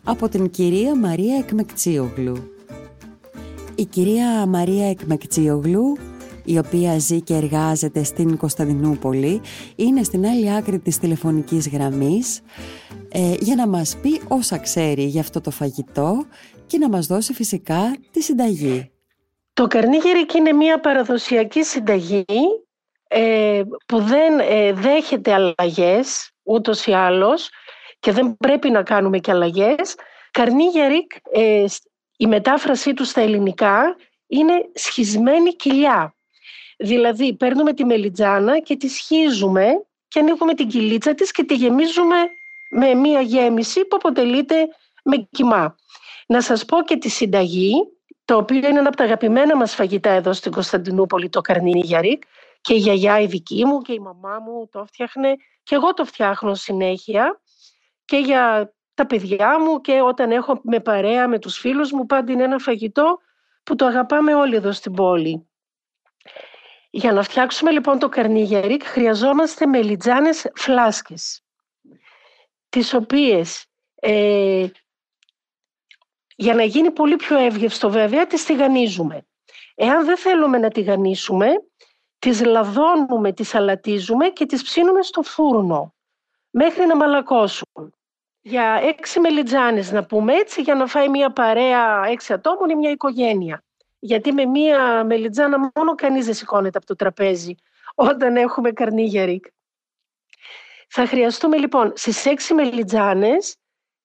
από 0.04 0.28
την 0.28 0.50
κυρία 0.50 0.96
Μαρία 0.96 1.36
Εκμεκτσίογλου; 1.36 2.36
Η 3.74 3.84
κυρία 3.84 4.46
Μαρία 4.46 4.88
Εκμεκτσίογλου 4.88 5.96
η 6.46 6.58
οποία 6.58 6.98
ζει 6.98 7.20
και 7.20 7.34
εργάζεται 7.34 8.02
στην 8.02 8.36
Κωνσταντινούπολη, 8.36 9.40
είναι 9.76 10.02
στην 10.02 10.26
άλλη 10.26 10.54
άκρη 10.54 10.78
της 10.78 10.98
τηλεφωνικής 10.98 11.68
γραμμής 11.68 12.40
ε, 13.08 13.34
για 13.40 13.54
να 13.54 13.66
μας 13.66 13.96
πει 14.02 14.20
όσα 14.28 14.58
ξέρει 14.58 15.02
για 15.02 15.20
αυτό 15.20 15.40
το 15.40 15.50
φαγητό 15.50 16.24
και 16.66 16.78
να 16.78 16.88
μας 16.88 17.06
δώσει 17.06 17.32
φυσικά 17.32 17.96
τη 18.10 18.22
συνταγή. 18.22 18.90
Το 19.52 19.66
καρνίγερικ 19.66 20.34
είναι 20.34 20.52
μια 20.52 20.80
παραδοσιακή 20.80 21.64
συνταγή 21.64 22.24
ε, 23.08 23.62
που 23.86 24.00
δεν 24.00 24.38
ε, 24.38 24.72
δέχεται 24.72 25.32
αλλαγές 25.32 26.30
ούτως 26.42 26.86
ή 26.86 26.92
άλλως 26.92 27.48
και 27.98 28.12
δεν 28.12 28.36
πρέπει 28.36 28.70
να 28.70 28.82
κάνουμε 28.82 29.18
και 29.18 29.30
αλλαγές. 29.30 29.94
Καρνίγερικ, 30.30 31.12
ε, 31.32 31.64
η 32.16 32.26
μετάφρασή 32.26 32.94
του 32.94 33.04
στα 33.04 33.20
ελληνικά 33.20 33.96
είναι 34.26 34.52
σχισμένη 34.74 35.50
κοιλιά. 35.50 36.15
Δηλαδή 36.76 37.34
παίρνουμε 37.34 37.72
τη 37.72 37.84
μελιτζάνα 37.84 38.60
και 38.60 38.76
τη 38.76 38.88
σχίζουμε 38.88 39.66
και 40.08 40.18
ανοίγουμε 40.18 40.54
την 40.54 40.68
κυλίτσα 40.68 41.14
της 41.14 41.30
και 41.30 41.44
τη 41.44 41.54
γεμίζουμε 41.54 42.16
με 42.70 42.94
μία 42.94 43.20
γέμιση 43.20 43.84
που 43.84 43.96
αποτελείται 43.96 44.68
με 45.04 45.28
κοιμά. 45.30 45.76
Να 46.26 46.40
σας 46.40 46.64
πω 46.64 46.82
και 46.82 46.96
τη 46.96 47.08
συνταγή, 47.08 47.74
το 48.24 48.36
οποίο 48.36 48.56
είναι 48.56 48.66
ένα 48.66 48.88
από 48.88 48.96
τα 48.96 49.04
αγαπημένα 49.04 49.56
μας 49.56 49.74
φαγητά 49.74 50.10
εδώ 50.10 50.32
στην 50.32 50.52
Κωνσταντινούπολη, 50.52 51.28
το 51.28 51.40
καρνίνι 51.40 51.80
γιαρίκ, 51.80 52.22
και 52.60 52.74
η 52.74 52.78
γιαγιά 52.78 53.20
η 53.20 53.26
δική 53.26 53.64
μου 53.64 53.80
και 53.80 53.92
η 53.92 53.98
μαμά 53.98 54.38
μου 54.38 54.68
το 54.70 54.84
φτιάχνε 54.84 55.36
και 55.62 55.74
εγώ 55.74 55.94
το 55.94 56.04
φτιάχνω 56.04 56.54
συνέχεια 56.54 57.40
και 58.04 58.16
για 58.16 58.74
τα 58.94 59.06
παιδιά 59.06 59.60
μου 59.60 59.80
και 59.80 60.00
όταν 60.00 60.30
έχω 60.30 60.60
με 60.62 60.80
παρέα 60.80 61.28
με 61.28 61.38
τους 61.38 61.58
φίλους 61.58 61.92
μου 61.92 62.06
πάντα 62.06 62.32
είναι 62.32 62.42
ένα 62.42 62.58
φαγητό 62.58 63.18
που 63.62 63.74
το 63.74 63.86
αγαπάμε 63.86 64.34
όλοι 64.34 64.54
εδώ 64.54 64.72
στην 64.72 64.92
πόλη. 64.92 65.48
Για 66.96 67.12
να 67.12 67.22
φτιάξουμε 67.22 67.70
λοιπόν 67.70 67.98
το 67.98 68.08
καρνίγερικ 68.08 68.82
χρειαζόμαστε 68.84 69.66
μελιτζάνες 69.66 70.50
φλάσκες 70.54 71.42
τις 72.68 72.94
οποίες 72.94 73.66
ε, 73.94 74.66
για 76.36 76.54
να 76.54 76.62
γίνει 76.62 76.90
πολύ 76.90 77.16
πιο 77.16 77.38
εύγευστο 77.38 77.90
βέβαια 77.90 78.26
τις 78.26 78.44
τηγανίζουμε. 78.44 79.26
Εάν 79.74 80.04
δεν 80.04 80.16
θέλουμε 80.16 80.58
να 80.58 80.68
τηγανίσουμε 80.68 81.48
τις 82.18 82.44
λαδώνουμε, 82.44 83.32
τις 83.32 83.54
αλατίζουμε 83.54 84.28
και 84.28 84.46
τις 84.46 84.62
ψήνουμε 84.62 85.02
στο 85.02 85.22
φούρνο 85.22 85.94
μέχρι 86.50 86.86
να 86.86 86.96
μαλακώσουν. 86.96 87.94
Για 88.40 88.80
έξι 88.82 89.20
μελιτζάνες 89.20 89.90
να 89.90 90.04
πούμε 90.04 90.34
έτσι 90.34 90.62
για 90.62 90.74
να 90.74 90.86
φάει 90.86 91.08
μια 91.08 91.32
παρέα 91.32 92.06
έξι 92.06 92.32
ατόμων 92.32 92.70
ή 92.70 92.74
μια 92.74 92.90
οικογένεια. 92.90 93.64
Γιατί 93.98 94.32
με 94.32 94.44
μία 94.44 95.04
μελιτζάνα 95.04 95.70
μόνο 95.74 95.94
κανείς 95.94 96.24
δεν 96.24 96.34
σηκώνεται 96.34 96.78
από 96.78 96.86
το 96.86 96.94
τραπέζι 96.94 97.54
όταν 97.94 98.36
έχουμε 98.36 98.70
καρνίγερικ. 98.70 99.44
Θα 100.88 101.06
χρειαστούμε 101.06 101.56
λοιπόν 101.56 101.92
στις 101.96 102.26
έξι 102.26 102.54
μελιτζάνες 102.54 103.56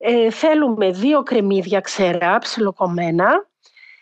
ε, 0.04 0.32
θέλουμε 0.32 0.92
δύο 0.92 1.24
κρεμμύδια 1.24 1.80
ξερά 1.80 2.38
ψιλοκομμένα, 2.38 3.50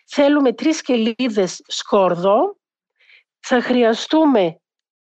θέλουμε 0.06 0.54
τρεις 0.54 0.78
σκελίδες 0.78 1.62
σκόρδο, 1.67 2.58
θα 3.39 3.62
χρειαστούμε 3.62 4.62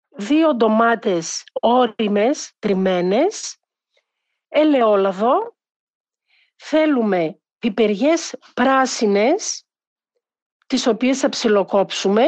δύο 0.10 0.56
ντομάτες 0.56 1.44
όριμες, 1.62 2.52
τριμμένες, 2.60 3.58
ελαιόλαδο, 4.48 5.56
θέλουμε 6.56 7.39
πιπεριές 7.60 8.36
πράσινες, 8.54 9.65
τις 10.71 10.88
οποίες 10.88 11.19
θα 11.19 11.29
ψιλοκόψουμε 11.29 12.23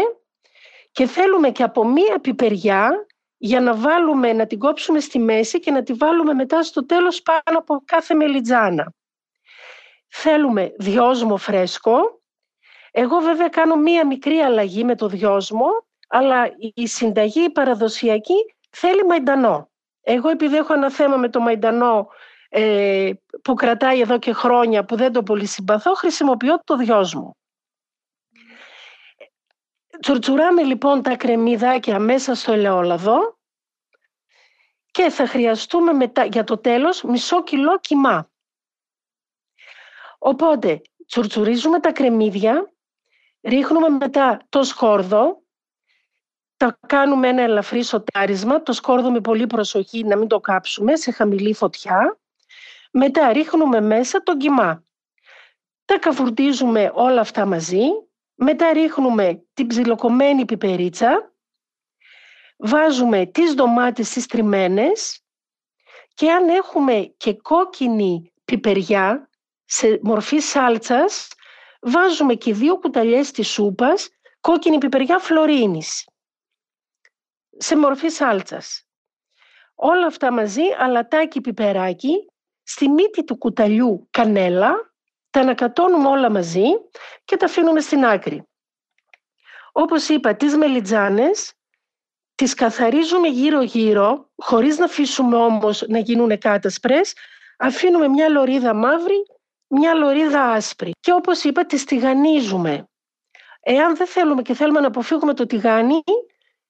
και 0.92 1.06
θέλουμε 1.06 1.50
και 1.50 1.64
από 1.64 1.86
μία 1.86 2.20
πιπεριά 2.20 3.06
για 3.38 3.62
να 3.62 3.76
βάλουμε, 3.76 4.34
να 4.34 4.46
την 4.46 4.60
κόψουμε 4.60 5.00
στη 5.00 5.20
μέση 5.20 5.60
και 5.60 5.72
να 5.72 5.84
τη 5.84 5.94
βάλουμε 5.94 6.34
μετά 6.34 6.64
στο 6.64 6.86
τέλος 6.86 7.22
πάνω 7.22 7.60
από 7.60 7.82
κάθε 7.86 8.14
μελιτζάνα. 8.14 8.94
Θέλουμε 10.08 10.74
δυόσμο 10.78 11.38
φρέσκο. 11.38 12.22
Εγώ 12.92 13.20
βέβαια 13.20 13.50
κάνω 13.50 13.76
μία 13.76 14.06
μικρή 14.06 14.38
αλλαγή 14.38 14.84
με 14.84 14.96
το 14.96 15.08
δυόσμο, 15.08 15.66
αλλά 16.08 16.52
η 16.74 16.88
συνταγή 16.88 17.44
η 17.44 17.50
παραδοσιακή 17.50 18.56
θέλει 18.70 19.06
μαϊντανό. 19.06 19.70
Εγώ 20.02 20.30
επειδή 20.30 20.56
έχω 20.56 20.74
ένα 20.74 20.92
θέμα 20.92 21.18
με 21.18 21.30
το 21.30 21.40
μαϊντανό 21.40 22.08
ε, 22.50 23.12
που 23.42 23.54
κρατάει 23.54 24.00
εδώ 24.00 24.20
και 24.20 24.34
χρόνια 24.34 24.86
που 24.86 24.96
δεν 24.96 25.12
το 25.12 25.24
πολύ 25.24 25.46
συμπαθώ, 25.46 25.94
χρησιμοποιώ 25.94 26.62
το 26.64 26.76
δυόσμο. 26.78 27.38
Τσουρτσουράμε 30.04 30.64
λοιπόν 30.64 31.02
τα 31.02 31.16
κρεμμυδάκια 31.16 32.00
μέσα 32.00 32.36
στο 32.36 32.52
ελαιόλαδο 32.52 33.38
και 34.92 35.10
θα 35.10 35.28
χρειαστούμε 35.28 35.94
μετά, 35.94 36.26
για 36.26 36.44
το 36.44 36.58
τέλος 36.58 37.04
μισό 37.04 37.44
κιλό 37.44 37.80
κιμά. 37.80 38.30
Οπότε 40.18 40.82
τσουρτσουρίζουμε 41.08 41.80
τα 41.80 41.92
κρεμμύδια, 41.92 42.74
ρίχνουμε 43.42 43.90
μετά 43.90 44.42
το 44.50 44.64
σκόρδο, 44.64 45.44
τα 46.58 46.80
κάνουμε 46.88 47.28
ένα 47.28 47.42
ελαφρύ 47.42 47.84
σοτάρισμα, 47.84 48.62
το 48.62 48.74
σκόρδο 48.74 49.12
με 49.12 49.22
πολύ 49.22 49.48
προσοχή 49.48 50.04
να 50.04 50.18
μην 50.18 50.28
το 50.28 50.40
κάψουμε 50.40 50.96
σε 50.96 51.12
χαμηλή 51.12 51.54
φωτιά. 51.54 52.20
Μετά 52.92 53.34
ρίχνουμε 53.34 53.82
μέσα 53.82 54.24
το 54.24 54.38
κιμά. 54.38 54.84
Τα 55.86 56.00
καβουρτίζουμε 56.00 56.92
όλα 56.94 57.22
αυτά 57.22 57.46
μαζί 57.46 58.03
μετά 58.44 58.74
ρίχνουμε 58.74 59.46
την 59.54 59.68
ψιλοκομμένη 59.68 60.46
πιπερίτσα, 60.46 61.34
βάζουμε 62.58 63.26
τις 63.26 63.54
ντομάτες 63.54 64.08
στις 64.08 64.26
τριμμένες 64.26 65.24
και 66.14 66.32
αν 66.32 66.50
έχουμε 66.50 67.14
και 67.18 67.34
κόκκινη 67.34 68.34
πιπεριά 68.46 69.30
σε 69.66 70.00
μορφή 70.02 70.40
σάλτσας, 70.40 71.28
βάζουμε 71.82 72.34
και 72.34 72.54
δύο 72.54 72.80
κουταλιές 72.80 73.32
της 73.32 73.48
σούπας 73.48 74.10
κόκκινη 74.40 74.78
πιπεριά 74.78 75.20
φλωρίνης 75.20 76.08
σε 77.58 77.78
μορφή 77.78 78.10
σάλτσας. 78.10 78.88
Όλα 79.76 80.06
αυτά 80.06 80.32
μαζί, 80.32 80.64
αλατάκι 80.78 81.42
πιπεράκι, 81.42 82.32
στη 82.64 82.90
μύτη 82.90 83.24
του 83.24 83.38
κουταλιού 83.38 84.08
κανέλα, 84.12 84.93
τα 85.34 85.40
ανακατώνουμε 85.40 86.08
όλα 86.08 86.32
μαζί 86.32 86.66
και 87.26 87.38
τα 87.38 87.46
αφήνουμε 87.46 87.80
στην 87.80 88.06
άκρη. 88.06 88.48
Όπως 89.72 90.10
είπα, 90.10 90.36
τις 90.36 90.56
μελιτζάνες 90.56 91.54
τις 92.36 92.54
καθαρίζουμε 92.54 93.28
γύρω-γύρω, 93.28 94.30
χωρίς 94.36 94.78
να 94.78 94.86
αφήσουμε 94.86 95.36
όμως 95.36 95.84
να 95.88 96.00
γίνουν 96.00 96.38
κάτασπρες, 96.38 97.14
αφήνουμε 97.58 98.08
μια 98.08 98.30
λωρίδα 98.30 98.74
μαύρη, 98.74 99.26
μια 99.68 99.94
λωρίδα 99.94 100.42
άσπρη. 100.44 100.92
Και 101.00 101.12
όπως 101.12 101.44
είπα, 101.44 101.66
τις 101.66 101.84
τηγανίζουμε. 101.84 102.88
Εάν 103.62 103.96
δεν 103.96 104.08
θέλουμε 104.08 104.42
και 104.42 104.54
θέλουμε 104.54 104.80
να 104.80 104.88
αποφύγουμε 104.88 105.34
το 105.34 105.46
τηγάνι, 105.46 106.04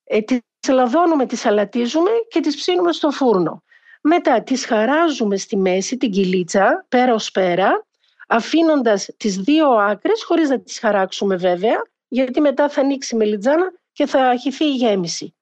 ε, 0.03 0.21
τις 0.21 0.41
λαδώνουμε, 0.69 1.25
τις 1.25 1.45
αλατίζουμε 1.45 2.11
και 2.27 2.39
τις 2.39 2.55
ψήνουμε 2.55 2.91
στο 2.91 3.11
φούρνο. 3.11 3.63
Μετά 4.01 4.43
τις 4.43 4.65
χαράζουμε 4.65 5.37
στη 5.37 5.57
μέση, 5.57 5.97
την 5.97 6.11
κυλίτσα, 6.11 6.85
πέρα 6.89 7.13
ως 7.13 7.31
πέρα, 7.31 7.85
αφήνοντας 8.27 9.09
τις 9.17 9.37
δύο 9.37 9.69
άκρες, 9.69 10.23
χωρίς 10.23 10.49
να 10.49 10.59
τις 10.59 10.79
χαράξουμε 10.79 11.35
βέβαια, 11.35 11.81
γιατί 12.07 12.41
μετά 12.41 12.69
θα 12.69 12.81
ανοίξει 12.81 13.15
η 13.15 13.17
μελιτζάνα 13.17 13.73
και 13.91 14.05
θα 14.05 14.29
αρχιθεί 14.29 14.65
η 14.65 14.75
γέμιση. 14.75 15.35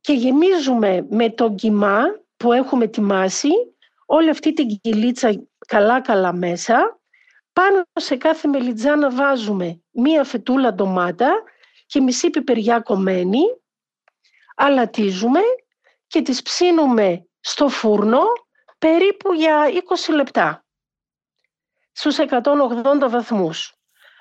Και 0.00 0.12
γεμίζουμε 0.12 1.06
με 1.10 1.30
το 1.30 1.54
κιμά 1.54 2.02
που 2.36 2.52
έχουμε 2.52 2.84
ετοιμάσει 2.84 3.50
όλη 4.06 4.30
αυτή 4.30 4.52
την 4.52 4.80
κυλίτσα 4.80 5.46
καλά-καλά 5.66 6.32
μέσα. 6.32 7.00
Πάνω 7.52 7.82
σε 7.92 8.16
κάθε 8.16 8.48
μελιτζάνα 8.48 9.10
βάζουμε 9.10 9.80
μία 9.90 10.24
φετούλα 10.24 10.74
ντομάτα 10.74 11.42
και 11.86 12.00
μισή 12.00 12.30
πιπεριά 12.30 12.80
κομμένη. 12.80 13.40
Αλατίζουμε 14.56 15.40
και 16.06 16.22
τις 16.22 16.42
ψήνουμε 16.42 17.26
στο 17.40 17.68
φούρνο 17.68 18.22
περίπου 18.78 19.32
για 19.32 19.70
20 20.08 20.14
λεπτά 20.14 20.63
στους 21.94 22.18
180 22.18 23.08
βαθμούς. 23.08 23.72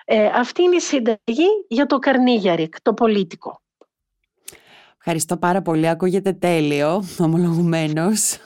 Ε, 0.06 0.26
αυτή 0.26 0.62
είναι 0.64 0.76
η 0.76 0.80
συνταγή 0.80 1.48
για 1.68 1.86
το 1.86 2.00
καρνίγιαρικ, 2.00 2.82
το 2.82 2.94
πολίτικο. 2.94 3.62
Ευχαριστώ 5.06 5.38
πάρα 5.38 5.62
πολύ. 5.62 5.88
Ακούγεται 5.88 6.34
τέλειο, 6.34 7.04
ομολογουμένως. 7.20 8.38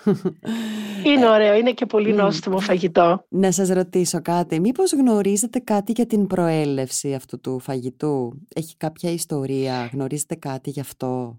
Είναι 1.03 1.29
ωραίο, 1.29 1.53
είναι 1.53 1.71
και 1.71 1.85
πολύ 1.85 2.13
νόστιμο 2.13 2.59
φαγητό. 2.59 3.25
Να 3.29 3.51
σας 3.51 3.69
ρωτήσω 3.69 4.21
κάτι. 4.21 4.59
Μήπως 4.59 4.93
γνωρίζετε 4.93 5.59
κάτι 5.59 5.91
για 5.91 6.05
την 6.05 6.27
προέλευση 6.27 7.13
αυτού 7.13 7.39
του 7.39 7.59
φαγητού; 7.59 8.41
Έχει 8.55 8.77
κάποια 8.77 9.11
ιστορία, 9.11 9.89
γνωρίζετε 9.93 10.35
κάτι 10.35 10.69
γι' 10.69 10.79
αυτό; 10.79 11.37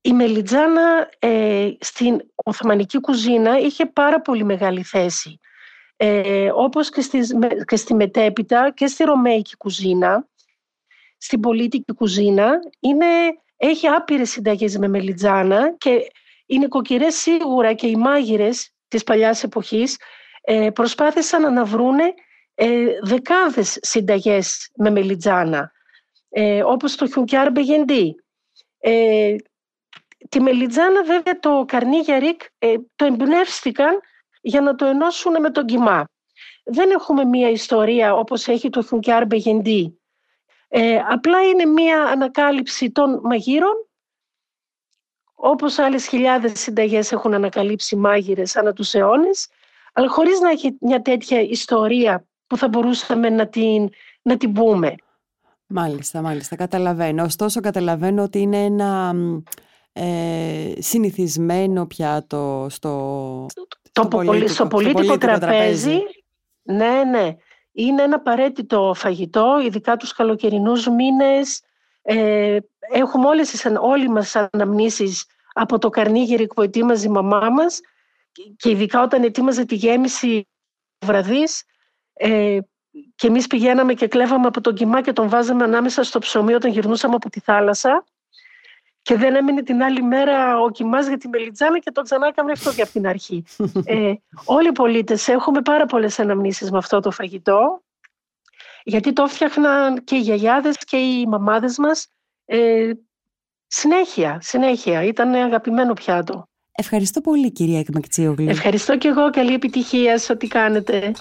Η 0.00 0.12
μελιτζάνα 0.12 1.08
ε, 1.18 1.70
στην 1.80 2.20
Οθωμανική 2.34 3.00
κουζίνα 3.00 3.58
είχε 3.58 3.86
πάρα 3.86 4.20
πολύ 4.20 4.44
μεγάλη 4.44 4.82
θέση. 4.82 5.38
Ε, 5.96 6.50
όπως 6.54 6.90
και, 6.90 7.00
στις, 7.00 7.34
και 7.64 7.76
στη 7.76 7.94
μετέπειτα 7.94 8.72
και 8.74 8.86
στη 8.86 9.04
Ρωμαϊκή 9.04 9.56
κουζίνα, 9.56 10.28
στην 11.16 11.40
πολίτικη 11.40 11.92
κουζίνα, 11.92 12.58
είναι, 12.80 13.06
έχει 13.56 13.86
άπειρες 13.86 14.30
συνταγές 14.30 14.78
με 14.78 14.88
μελιτζάνα 14.88 15.74
και 15.78 16.10
οι 16.46 16.58
νοικοκυρές 16.58 17.14
σίγουρα 17.14 17.72
και 17.72 17.86
οι 17.86 17.96
μάγειρες 17.96 18.70
της 18.88 19.04
παλιάς 19.04 19.42
εποχής 19.42 19.96
ε, 20.40 20.70
προσπάθησαν 20.70 21.52
να 21.52 21.64
βρούνε 21.64 22.14
ε, 22.54 22.86
δεκάδες 23.02 23.78
συνταγές 23.80 24.70
με 24.76 24.90
μελιτζάνα, 24.90 25.72
ε, 26.28 26.62
όπως 26.62 26.96
το 26.96 27.06
χιουνκιάρ 27.06 27.50
μπεγεντή. 27.50 28.14
Ε, 28.78 29.36
τη 30.28 30.40
μελιτζάνα 30.40 31.02
βέβαια 31.02 31.38
το 31.38 31.64
καρνίγια 31.66 32.18
ρικ 32.18 32.40
ε, 32.58 32.74
το 32.96 33.04
εμπνεύστηκαν 33.04 34.00
για 34.44 34.60
να 34.60 34.74
το 34.74 34.84
ενώσουν 34.84 35.40
με 35.40 35.50
τον 35.50 35.66
κοιμά. 35.66 36.08
Δεν 36.64 36.90
έχουμε 36.90 37.24
μία 37.24 37.50
ιστορία 37.50 38.14
όπως 38.14 38.48
έχει 38.48 38.70
το 38.70 38.82
χιουνκιάρ 38.82 39.26
μπεγεντή. 39.26 39.98
Ε, 40.68 40.96
απλά 41.08 41.42
είναι 41.42 41.64
μία 41.64 42.02
ανακάλυψη 42.02 42.90
των 42.90 43.20
μαγείρων 43.22 43.88
όπως 45.34 45.78
άλλες 45.78 46.06
χιλιάδες 46.06 46.60
συνταγές 46.60 47.12
έχουν 47.12 47.34
ανακαλύψει 47.34 47.96
μάγειρες 47.96 48.56
ανά 48.56 48.72
τους 48.72 48.94
αιώνες, 48.94 49.48
αλλά 49.92 50.08
χωρίς 50.08 50.40
να 50.40 50.50
έχει 50.50 50.76
μια 50.80 51.02
τέτοια 51.02 51.40
ιστορία 51.40 52.26
που 52.46 52.56
θα 52.56 52.68
μπορούσαμε 52.68 53.30
να 53.30 53.48
την, 53.48 53.88
να 54.22 54.36
την 54.36 54.52
πούμε. 54.52 54.94
Μάλιστα, 55.66 56.22
μάλιστα, 56.22 56.56
καταλαβαίνω. 56.56 57.22
Ωστόσο 57.22 57.60
καταλαβαίνω 57.60 58.22
ότι 58.22 58.38
είναι 58.38 58.64
ένα 58.64 59.14
ε, 59.92 60.72
συνηθισμένο 60.78 61.86
πιάτο 61.86 62.66
στο, 62.70 63.46
το, 63.94 64.02
στο, 64.02 64.08
πολίτικο, 64.08 64.52
στο 64.52 64.66
πολίτικο 64.66 65.18
τραπέζι. 65.18 65.98
Ναι, 66.62 67.04
ναι. 67.04 67.36
Είναι 67.72 68.02
ένα 68.02 68.16
απαραίτητο 68.16 68.92
φαγητό, 68.96 69.60
ειδικά 69.64 69.96
τους 69.96 70.12
καλοκαιρινούς 70.12 70.88
μήνες. 70.88 71.60
Ε, 72.02 72.58
έχουμε 72.92 73.26
όλες 73.26 73.50
τις, 73.50 73.66
όλοι 73.80 74.08
μας 74.08 74.36
αναμνήσεις 74.36 75.26
από 75.52 75.78
το 75.78 75.88
καρνίγερι 75.88 76.46
που 76.46 76.62
ετοίμαζε 76.62 77.06
η 77.06 77.10
μαμά 77.10 77.50
μας 77.50 77.80
και 78.56 78.70
ειδικά 78.70 79.02
όταν 79.02 79.22
ετοίμαζε 79.22 79.64
τη 79.64 79.74
γέμιση 79.74 80.48
βραδείς 81.04 81.64
ε, 82.12 82.58
και 83.14 83.26
εμείς 83.26 83.46
πηγαίναμε 83.46 83.94
και 83.94 84.08
κλέβαμε 84.08 84.46
από 84.46 84.60
τον 84.60 84.74
κοιμά 84.74 85.02
και 85.02 85.12
τον 85.12 85.28
βάζαμε 85.28 85.64
ανάμεσα 85.64 86.02
στο 86.02 86.18
ψωμί 86.18 86.54
όταν 86.54 86.70
γυρνούσαμε 86.70 87.14
από 87.14 87.30
τη 87.30 87.40
θάλασσα 87.40 88.04
και 89.04 89.16
δεν 89.16 89.34
έμεινε 89.34 89.62
την 89.62 89.82
άλλη 89.82 90.02
μέρα 90.02 90.60
ο 90.60 90.70
κοιμάς 90.70 91.06
για 91.06 91.16
τη 91.16 91.28
μελιτζάνα 91.28 91.78
και 91.78 91.90
τον 91.90 92.04
ξανά 92.04 92.26
έκαμε 92.26 92.52
αυτό 92.52 92.72
και 92.74 92.82
από 92.82 92.90
την 92.90 93.06
αρχή. 93.06 93.44
ε, 93.84 94.12
όλοι 94.44 94.68
οι 94.68 94.72
πολίτες 94.72 95.28
έχουμε 95.28 95.60
πάρα 95.60 95.86
πολλές 95.86 96.18
αναμνήσεις 96.18 96.70
με 96.70 96.78
αυτό 96.78 97.00
το 97.00 97.10
φαγητό 97.10 97.82
γιατί 98.84 99.12
το 99.12 99.22
έφτιαχναν 99.22 100.04
και 100.04 100.16
οι 100.16 100.20
γιαγιάδες 100.20 100.76
και 100.78 100.96
οι 100.96 101.26
μαμάδες 101.26 101.78
μας 101.78 102.06
ε, 102.44 102.90
συνέχεια, 103.66 104.38
συνέχεια. 104.42 105.02
Ήταν 105.02 105.34
αγαπημένο 105.34 105.92
πιάτο. 105.92 106.48
Ευχαριστώ 106.72 107.20
πολύ 107.20 107.52
κυρία 107.52 107.78
Εκμακτσίογλου. 107.78 108.48
Ευχαριστώ 108.48 108.98
και 108.98 109.08
εγώ. 109.08 109.30
Καλή 109.30 109.54
επιτυχία 109.54 110.18
σε 110.18 110.32
ό,τι 110.32 110.46
κάνετε. 110.46 111.12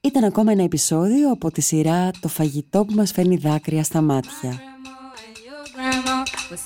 Ήταν 0.00 0.24
ακόμα 0.24 0.52
ένα 0.52 0.62
επεισόδιο 0.62 1.30
από 1.30 1.50
τη 1.50 1.60
σειρά 1.60 2.10
«Το 2.20 2.28
φαγητό 2.28 2.84
που 2.84 2.94
μας 2.94 3.12
φέρνει 3.12 3.36
δάκρυα 3.36 3.84
στα 3.84 4.00
μάτια». 4.00 4.69
My 6.50 6.56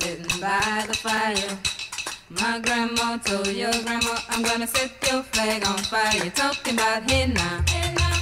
grandma 2.65 3.19
told 3.19 3.47
your 3.49 3.71
grandma, 3.85 4.17
I'm 4.31 4.43
gonna 4.43 4.67
set 4.67 4.91
your 5.13 5.23
flag 5.31 5.63
on 5.67 5.77
fire. 5.77 6.25
You're 6.25 6.31
talking 6.33 6.73
about 6.73 7.11
hey 7.11 7.27
now, 7.27 7.63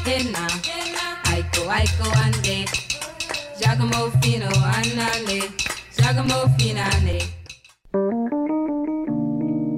hey 0.04 0.24
now, 0.32 0.48
Aiko, 1.30 1.62
Aiko, 1.78 2.06
one 2.20 2.42
day. 2.42 2.64
Giacomo 3.60 4.10
Fino, 4.20 4.50
Annale, 4.74 5.40
Giacomo 5.96 6.38
Finale. 6.58 7.20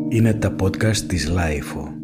Είναι 0.09 0.35
τα 0.35 0.55
podcast 0.63 0.97
της 0.97 1.29
Lifeo. 1.29 2.04